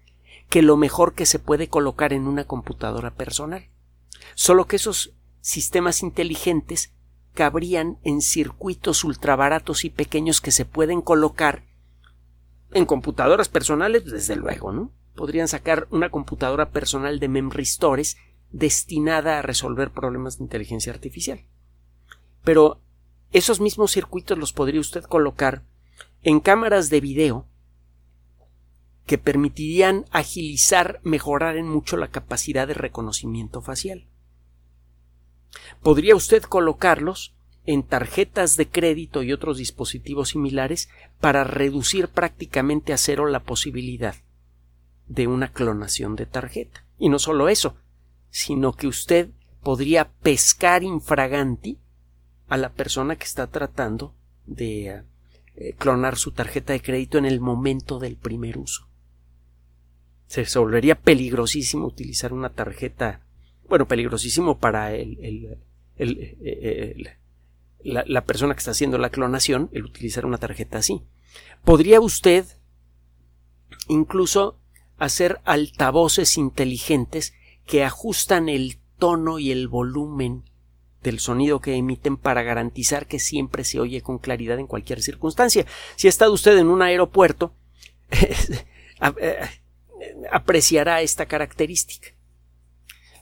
que 0.54 0.62
lo 0.62 0.78
mejor 0.78 1.16
que 1.16 1.26
se 1.26 1.40
puede 1.40 1.68
colocar 1.68 2.14
en 2.14 2.28
una 2.28 2.44
computadora 2.44 3.10
personal. 3.10 3.72
Solo 4.36 4.68
que 4.68 4.76
esos 4.76 5.16
sistemas 5.42 6.04
inteligentes 6.04 6.94
cabrían 7.34 7.98
en 8.04 8.22
circuitos 8.22 9.04
ultrabaratos 9.04 9.84
y 9.84 9.90
pequeños 9.90 10.42
que 10.42 10.52
se 10.52 10.66
pueden 10.66 11.02
colocar 11.02 11.64
en 12.72 12.86
computadoras 12.86 13.50
personales, 13.50 14.06
desde 14.06 14.36
luego, 14.36 14.72
¿no? 14.72 14.92
Podrían 15.16 15.48
sacar 15.48 15.88
una 15.90 16.12
computadora 16.12 16.70
personal 16.70 17.20
de 17.20 17.30
memory 17.30 17.66
stores 17.66 18.18
destinada 18.52 19.40
a 19.40 19.42
resolver 19.42 19.90
problemas 19.90 20.38
de 20.38 20.44
inteligencia 20.44 20.94
artificial. 20.94 21.48
Pero 22.44 22.80
esos 23.32 23.60
mismos 23.60 23.92
circuitos 23.92 24.38
los 24.38 24.54
podría 24.54 24.82
usted 24.82 25.04
colocar 25.06 25.64
en 26.22 26.40
cámaras 26.40 26.92
de 26.92 27.02
video 27.02 27.48
que 29.06 29.18
permitirían 29.18 30.06
agilizar, 30.12 31.00
mejorar 31.04 31.58
en 31.58 31.68
mucho 31.68 31.98
la 31.98 32.10
capacidad 32.10 32.68
de 32.68 32.74
reconocimiento 32.74 33.62
facial. 33.62 34.08
Podría 35.82 36.16
usted 36.16 36.44
colocarlos 36.44 37.36
en 37.66 37.84
tarjetas 37.84 38.58
de 38.58 38.68
crédito 38.68 39.24
y 39.24 39.32
otros 39.32 39.58
dispositivos 39.58 40.30
similares 40.30 40.90
para 41.20 41.44
reducir 41.44 42.10
prácticamente 42.10 42.94
a 42.94 42.98
cero 42.98 43.28
la 43.28 43.42
posibilidad 43.42 44.16
de 45.08 45.28
una 45.28 45.52
clonación 45.52 46.16
de 46.16 46.26
tarjeta. 46.26 46.86
Y 46.98 47.10
no 47.10 47.20
solo 47.20 47.50
eso, 47.50 47.76
sino 48.30 48.74
que 48.74 48.88
usted 48.88 49.30
podría 49.62 50.12
pescar 50.12 50.84
infraganti 50.84 51.78
a 52.48 52.58
la 52.58 52.74
persona 52.74 53.16
que 53.16 53.24
está 53.24 53.48
tratando 53.48 54.14
de 54.46 55.04
eh, 55.56 55.74
clonar 55.78 56.18
su 56.18 56.32
tarjeta 56.32 56.74
de 56.74 56.82
crédito 56.82 57.18
en 57.18 57.26
el 57.26 57.40
momento 57.40 58.00
del 58.00 58.18
primer 58.18 58.58
uso. 58.58 58.88
Se 60.28 60.60
volvería 60.60 60.96
peligrosísimo 60.96 61.86
utilizar 61.86 62.34
una 62.34 62.50
tarjeta, 62.50 63.22
bueno, 63.68 63.88
peligrosísimo 63.88 64.58
para 64.58 64.94
el, 64.94 65.58
la, 67.84 68.04
la 68.08 68.26
persona 68.26 68.54
que 68.56 68.60
está 68.60 68.72
haciendo 68.72 68.98
la 68.98 69.10
clonación, 69.10 69.70
el 69.74 69.86
utilizar 69.86 70.26
una 70.26 70.40
tarjeta 70.40 70.80
así. 70.80 71.04
Podría 71.64 72.02
usted 72.02 72.46
incluso 73.88 74.60
hacer 74.98 75.40
altavoces 75.44 76.38
inteligentes 76.38 77.34
que 77.66 77.84
ajustan 77.84 78.50
el 78.50 78.80
tono 78.98 79.40
y 79.40 79.52
el 79.52 79.68
volumen 79.68 80.44
del 81.02 81.20
sonido 81.20 81.60
que 81.60 81.76
emiten 81.76 82.18
para 82.18 82.44
garantizar 82.44 83.08
que 83.08 83.20
siempre 83.20 83.66
se 83.66 83.80
oye 83.80 84.02
con 84.02 84.20
claridad 84.20 84.60
en 84.60 84.68
cualquier 84.68 85.02
circunstancia. 85.02 85.66
Si 85.96 86.08
ha 86.08 86.10
estado 86.10 86.34
usted 86.34 86.58
en 86.58 86.68
un 86.68 86.82
aeropuerto, 86.82 87.54
eh, 88.10 89.40
apreciará 90.32 91.02
esta 91.02 91.26
característica. 91.26 92.10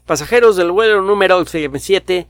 Pasajeros 0.06 0.56
del 0.56 0.72
vuelo 0.72 1.02
número 1.02 1.44
7 1.46 2.28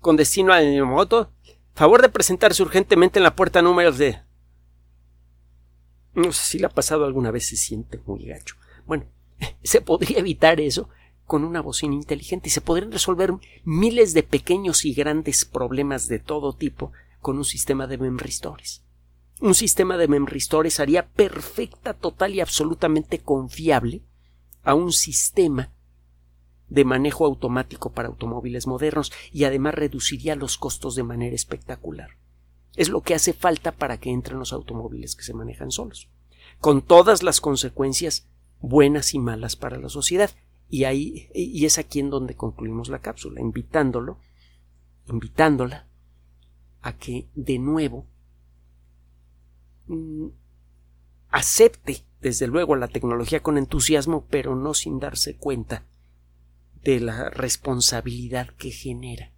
con 0.00 0.16
destino 0.16 0.52
a 0.52 0.62
Yamamoto, 0.62 1.32
favor 1.74 2.02
de 2.02 2.08
presentarse 2.08 2.62
urgentemente 2.62 3.18
en 3.18 3.24
la 3.24 3.36
puerta 3.36 3.62
número 3.62 3.92
de. 3.92 4.20
No 6.14 6.32
sé 6.32 6.42
si 6.42 6.58
le 6.58 6.66
ha 6.66 6.70
pasado 6.70 7.04
alguna 7.04 7.30
vez, 7.30 7.48
se 7.48 7.56
siente 7.56 8.00
muy 8.06 8.24
gacho. 8.26 8.56
Bueno, 8.86 9.06
se 9.62 9.80
podría 9.80 10.18
evitar 10.18 10.60
eso 10.60 10.88
con 11.26 11.44
una 11.44 11.60
bocina 11.60 11.94
inteligente 11.94 12.48
y 12.48 12.50
se 12.50 12.60
podrían 12.60 12.90
resolver 12.90 13.32
miles 13.64 14.14
de 14.14 14.22
pequeños 14.24 14.84
y 14.84 14.94
grandes 14.94 15.44
problemas 15.44 16.08
de 16.08 16.18
todo 16.18 16.54
tipo 16.54 16.92
con 17.20 17.38
un 17.38 17.44
sistema 17.44 17.86
de 17.86 17.98
memristores. 17.98 18.82
Un 19.40 19.54
sistema 19.54 19.96
de 19.96 20.06
memristores 20.06 20.80
haría 20.80 21.08
perfecta, 21.08 21.94
total 21.94 22.34
y 22.34 22.40
absolutamente 22.40 23.20
confiable 23.20 24.02
a 24.62 24.74
un 24.74 24.92
sistema 24.92 25.72
de 26.68 26.84
manejo 26.84 27.24
automático 27.24 27.90
para 27.92 28.08
automóviles 28.08 28.66
modernos 28.66 29.10
y 29.32 29.44
además 29.44 29.74
reduciría 29.74 30.36
los 30.36 30.58
costos 30.58 30.94
de 30.94 31.04
manera 31.04 31.34
espectacular. 31.34 32.18
Es 32.76 32.90
lo 32.90 33.00
que 33.00 33.14
hace 33.14 33.32
falta 33.32 33.72
para 33.72 33.98
que 33.98 34.10
entren 34.10 34.38
los 34.38 34.52
automóviles 34.52 35.16
que 35.16 35.24
se 35.24 35.32
manejan 35.32 35.70
solos, 35.70 36.10
con 36.58 36.82
todas 36.82 37.22
las 37.22 37.40
consecuencias 37.40 38.28
buenas 38.60 39.14
y 39.14 39.18
malas 39.18 39.56
para 39.56 39.78
la 39.78 39.88
sociedad, 39.88 40.30
y 40.68 40.84
ahí, 40.84 41.30
y 41.34 41.64
es 41.64 41.78
aquí 41.78 41.98
en 41.98 42.10
donde 42.10 42.36
concluimos 42.36 42.90
la 42.90 43.00
cápsula, 43.00 43.40
invitándolo, 43.40 44.18
invitándola 45.08 45.88
a 46.82 46.96
que 46.96 47.28
de 47.34 47.58
nuevo 47.58 48.06
acepte 51.30 52.04
desde 52.20 52.46
luego 52.46 52.76
la 52.76 52.88
tecnología 52.88 53.42
con 53.42 53.58
entusiasmo, 53.58 54.26
pero 54.28 54.54
no 54.54 54.74
sin 54.74 54.98
darse 55.00 55.36
cuenta 55.36 55.84
de 56.82 57.00
la 57.00 57.30
responsabilidad 57.30 58.48
que 58.58 58.70
genera. 58.70 59.32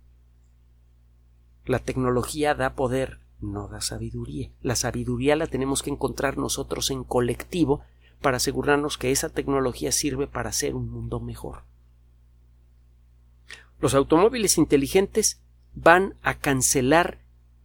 La 1.64 1.78
tecnología 1.78 2.54
da 2.54 2.74
poder, 2.74 3.20
no 3.40 3.68
da 3.68 3.80
sabiduría. 3.80 4.50
La 4.62 4.74
sabiduría 4.74 5.36
la 5.36 5.46
tenemos 5.46 5.82
que 5.82 5.90
encontrar 5.90 6.38
nosotros 6.38 6.90
en 6.90 7.04
colectivo 7.04 7.82
para 8.20 8.38
asegurarnos 8.38 8.98
que 8.98 9.10
esa 9.10 9.28
tecnología 9.28 9.92
sirve 9.92 10.26
para 10.26 10.50
hacer 10.50 10.74
un 10.74 10.90
mundo 10.90 11.20
mejor. 11.20 11.64
Los 13.80 13.94
automóviles 13.94 14.58
inteligentes 14.58 15.40
van 15.74 16.14
a 16.22 16.38
cancelar 16.38 17.18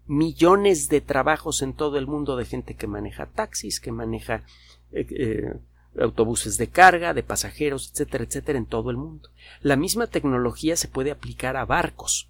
millones 0.08 0.89
de 0.89 1.02
trabajos 1.02 1.62
en 1.62 1.74
todo 1.74 1.98
el 1.98 2.08
mundo 2.08 2.36
de 2.36 2.46
gente 2.46 2.76
que 2.76 2.88
maneja 2.88 3.28
taxis, 3.28 3.80
que 3.80 3.91
maneja 3.91 4.43
eh, 4.91 5.08
eh, 5.10 5.54
autobuses 6.00 6.58
de 6.58 6.67
carga, 6.67 7.13
de 7.13 7.24
pasajeros, 7.24 7.91
etcétera, 7.91 8.24
etcétera, 8.24 8.58
en 8.58 8.65
todo 8.65 8.89
el 8.89 8.98
mundo. 8.98 9.30
La 9.62 9.76
misma 9.76 10.08
tecnología 10.08 10.76
se 10.76 10.88
puede 10.88 11.12
aplicar 11.12 11.58
a 11.58 11.65
barcos 11.65 12.30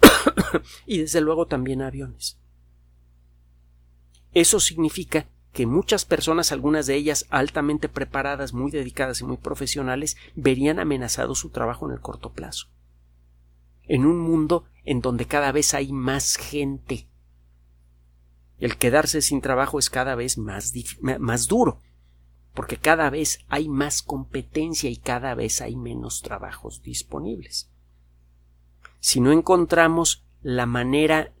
y 0.86 0.98
desde 0.98 1.20
luego 1.20 1.46
también 1.46 1.82
a 1.82 1.88
aviones. 1.88 2.38
Eso 4.32 4.60
significa 4.60 5.26
que 5.52 5.64
muchas 5.64 6.04
personas, 6.04 6.52
algunas 6.52 6.86
de 6.86 6.96
ellas 6.96 7.26
altamente 7.30 7.88
preparadas, 7.88 8.52
muy 8.52 8.70
dedicadas 8.70 9.22
y 9.22 9.24
muy 9.24 9.38
profesionales, 9.38 10.18
verían 10.34 10.78
amenazado 10.78 11.34
su 11.34 11.48
trabajo 11.48 11.86
en 11.86 11.94
el 11.94 12.00
corto 12.00 12.30
plazo. 12.32 12.68
En 13.86 14.04
un 14.04 14.18
mundo 14.18 14.64
en 14.84 15.00
donde 15.00 15.26
cada 15.26 15.52
vez 15.52 15.74
hay 15.74 15.92
más 15.92 16.36
gente. 16.36 17.08
El 18.58 18.78
quedarse 18.78 19.20
sin 19.20 19.40
trabajo 19.42 19.78
es 19.78 19.90
cada 19.90 20.14
vez 20.14 20.38
más, 20.38 20.72
duro, 21.46 21.80
porque 22.54 22.78
cada 22.78 23.10
vez 23.10 23.40
hay 23.48 23.68
más 23.68 24.02
competencia 24.02 24.88
y 24.88 24.96
cada 24.96 25.34
vez 25.34 25.60
hay 25.60 25.76
menos 25.76 26.22
trabajos 26.22 26.82
disponibles. 26.82 27.70
Si 29.00 29.20
no 29.20 29.30
encontramos 29.30 30.24
la 30.42 30.64
manera 30.64 31.32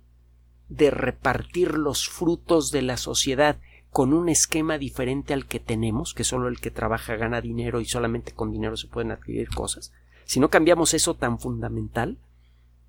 de 0.68 0.90
repartir 0.90 1.74
los 1.78 2.08
frutos 2.08 2.70
de 2.70 2.82
la 2.82 2.96
sociedad 2.96 3.58
con 3.90 4.12
un 4.12 4.28
esquema 4.28 4.76
diferente 4.76 5.32
al 5.32 5.46
que 5.46 5.60
tenemos, 5.60 6.12
que 6.12 6.24
solo 6.24 6.48
el 6.48 6.60
que 6.60 6.70
trabaja 6.70 7.16
gana 7.16 7.40
dinero 7.40 7.80
y 7.80 7.86
solamente 7.86 8.32
con 8.32 8.50
dinero 8.50 8.76
se 8.76 8.88
pueden 8.88 9.12
adquirir 9.12 9.48
cosas, 9.48 9.92
si 10.26 10.38
no 10.40 10.50
cambiamos 10.50 10.92
eso 10.92 11.14
tan 11.14 11.38
fundamental, 11.38 12.18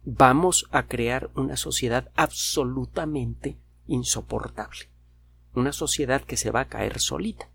vamos 0.10 0.70
a 0.72 0.84
crear 0.84 1.30
una 1.36 1.58
sociedad 1.58 2.12
absolutamente 2.16 3.58
insoportable, 3.88 4.90
una 5.54 5.74
sociedad 5.74 6.22
que 6.22 6.38
se 6.38 6.50
va 6.50 6.62
a 6.62 6.68
caer 6.70 7.02
solita. 7.02 7.50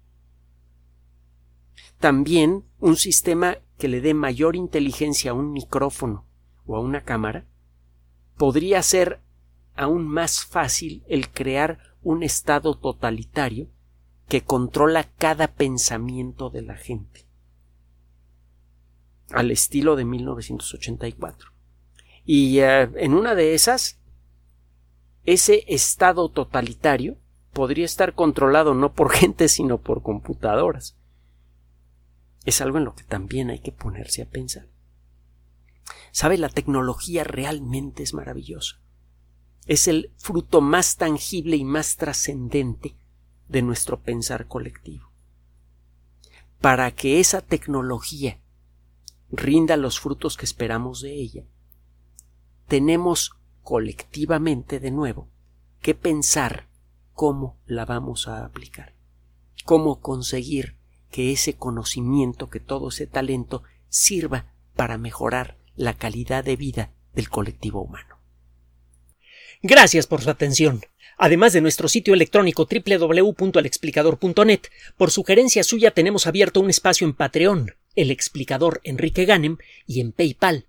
También 1.99 2.63
un 2.79 2.97
sistema 2.97 3.57
que 3.79 3.89
le 3.89 4.03
dé 4.03 4.13
mayor 4.13 4.55
inteligencia 4.55 5.31
a 5.31 5.35
un 5.35 5.51
micrófono 5.51 6.27
o 6.67 6.77
a 6.77 6.81
una 6.81 7.01
cámara 7.01 7.47
podría 8.37 8.83
ser 8.83 9.21
aún 9.75 10.07
más 10.07 10.45
fácil 10.45 11.05
el 11.09 11.31
crear 11.31 11.79
un 12.03 12.23
Estado 12.23 12.77
totalitario 12.77 13.71
que 14.29 14.43
controla 14.43 15.05
cada 15.17 15.49
pensamiento 15.55 16.51
de 16.51 16.61
la 16.61 16.77
gente, 16.77 17.27
al 19.31 19.51
estilo 19.51 19.97
de 19.97 20.05
1984. 20.05 21.52
Y 22.25 22.59
eh, 22.61 22.91
en 22.97 23.15
una 23.15 23.35
de 23.35 23.55
esas, 23.55 24.01
ese 25.25 25.65
Estado 25.69 26.29
totalitario 26.31 27.19
podría 27.53 27.85
estar 27.85 28.15
controlado 28.15 28.75
no 28.75 28.93
por 28.95 29.11
gente, 29.13 29.49
sino 29.49 29.79
por 29.79 30.03
computadoras. 30.03 30.97
Es 32.45 32.61
algo 32.61 32.79
en 32.79 32.85
lo 32.85 32.95
que 32.95 33.05
también 33.05 33.51
hay 33.51 33.61
que 33.61 33.73
ponerse 33.73 34.23
a 34.23 34.29
pensar. 34.29 34.69
¿Sabe? 36.11 36.39
La 36.39 36.49
tecnología 36.49 37.25
realmente 37.25 38.03
es 38.03 38.15
maravillosa 38.15 38.83
es 39.67 39.87
el 39.89 40.13
fruto 40.17 40.61
más 40.61 40.97
tangible 40.97 41.57
y 41.57 41.65
más 41.65 41.97
trascendente 41.97 42.97
de 43.49 43.63
nuestro 43.63 44.03
pensar 44.03 44.49
colectivo. 44.49 45.13
Para 46.61 46.91
que 46.93 47.21
esa 47.21 47.41
tecnología 47.41 48.41
rinda 49.31 49.77
los 49.77 50.01
frutos 50.01 50.37
que 50.37 50.45
esperamos 50.45 51.01
de 51.01 51.15
ella, 51.15 51.45
tenemos 52.73 53.33
colectivamente 53.61 54.81
de 54.81 54.91
nuevo 54.91 55.29
que 55.83 55.95
pensar 55.95 56.69
cómo 57.13 57.59
la 57.67 57.85
vamos 57.85 58.29
a 58.29 58.47
aplicar, 58.47 58.95
cómo 59.67 60.01
conseguir 60.01 60.77
que 61.11 61.33
ese 61.33 61.53
conocimiento, 61.53 62.49
que 62.49 62.61
todo 62.61 62.89
ese 62.89 63.07
talento 63.07 63.63
sirva 63.91 64.55
para 64.75 64.97
mejorar 64.97 65.59
la 65.77 65.93
calidad 65.93 66.45
de 66.45 66.57
vida 66.57 66.95
del 67.13 67.29
colectivo 67.29 67.83
humano. 67.83 68.17
Gracias 69.61 70.07
por 70.07 70.23
su 70.23 70.31
atención. 70.31 70.81
Además 71.19 71.53
de 71.53 71.61
nuestro 71.61 71.89
sitio 71.89 72.15
electrónico 72.15 72.67
www.alexplicador.net, 72.67 74.61
por 74.97 75.11
sugerencia 75.11 75.63
suya 75.63 75.91
tenemos 75.91 76.27
abierto 76.27 76.61
un 76.61 76.71
espacio 76.71 77.07
en 77.07 77.13
Patreon, 77.13 77.75
el 77.97 78.11
explicador 78.11 78.81
Enrique 78.83 79.27
Ganem, 79.27 79.59
y 79.87 80.01
en 80.01 80.13
PayPal, 80.13 80.69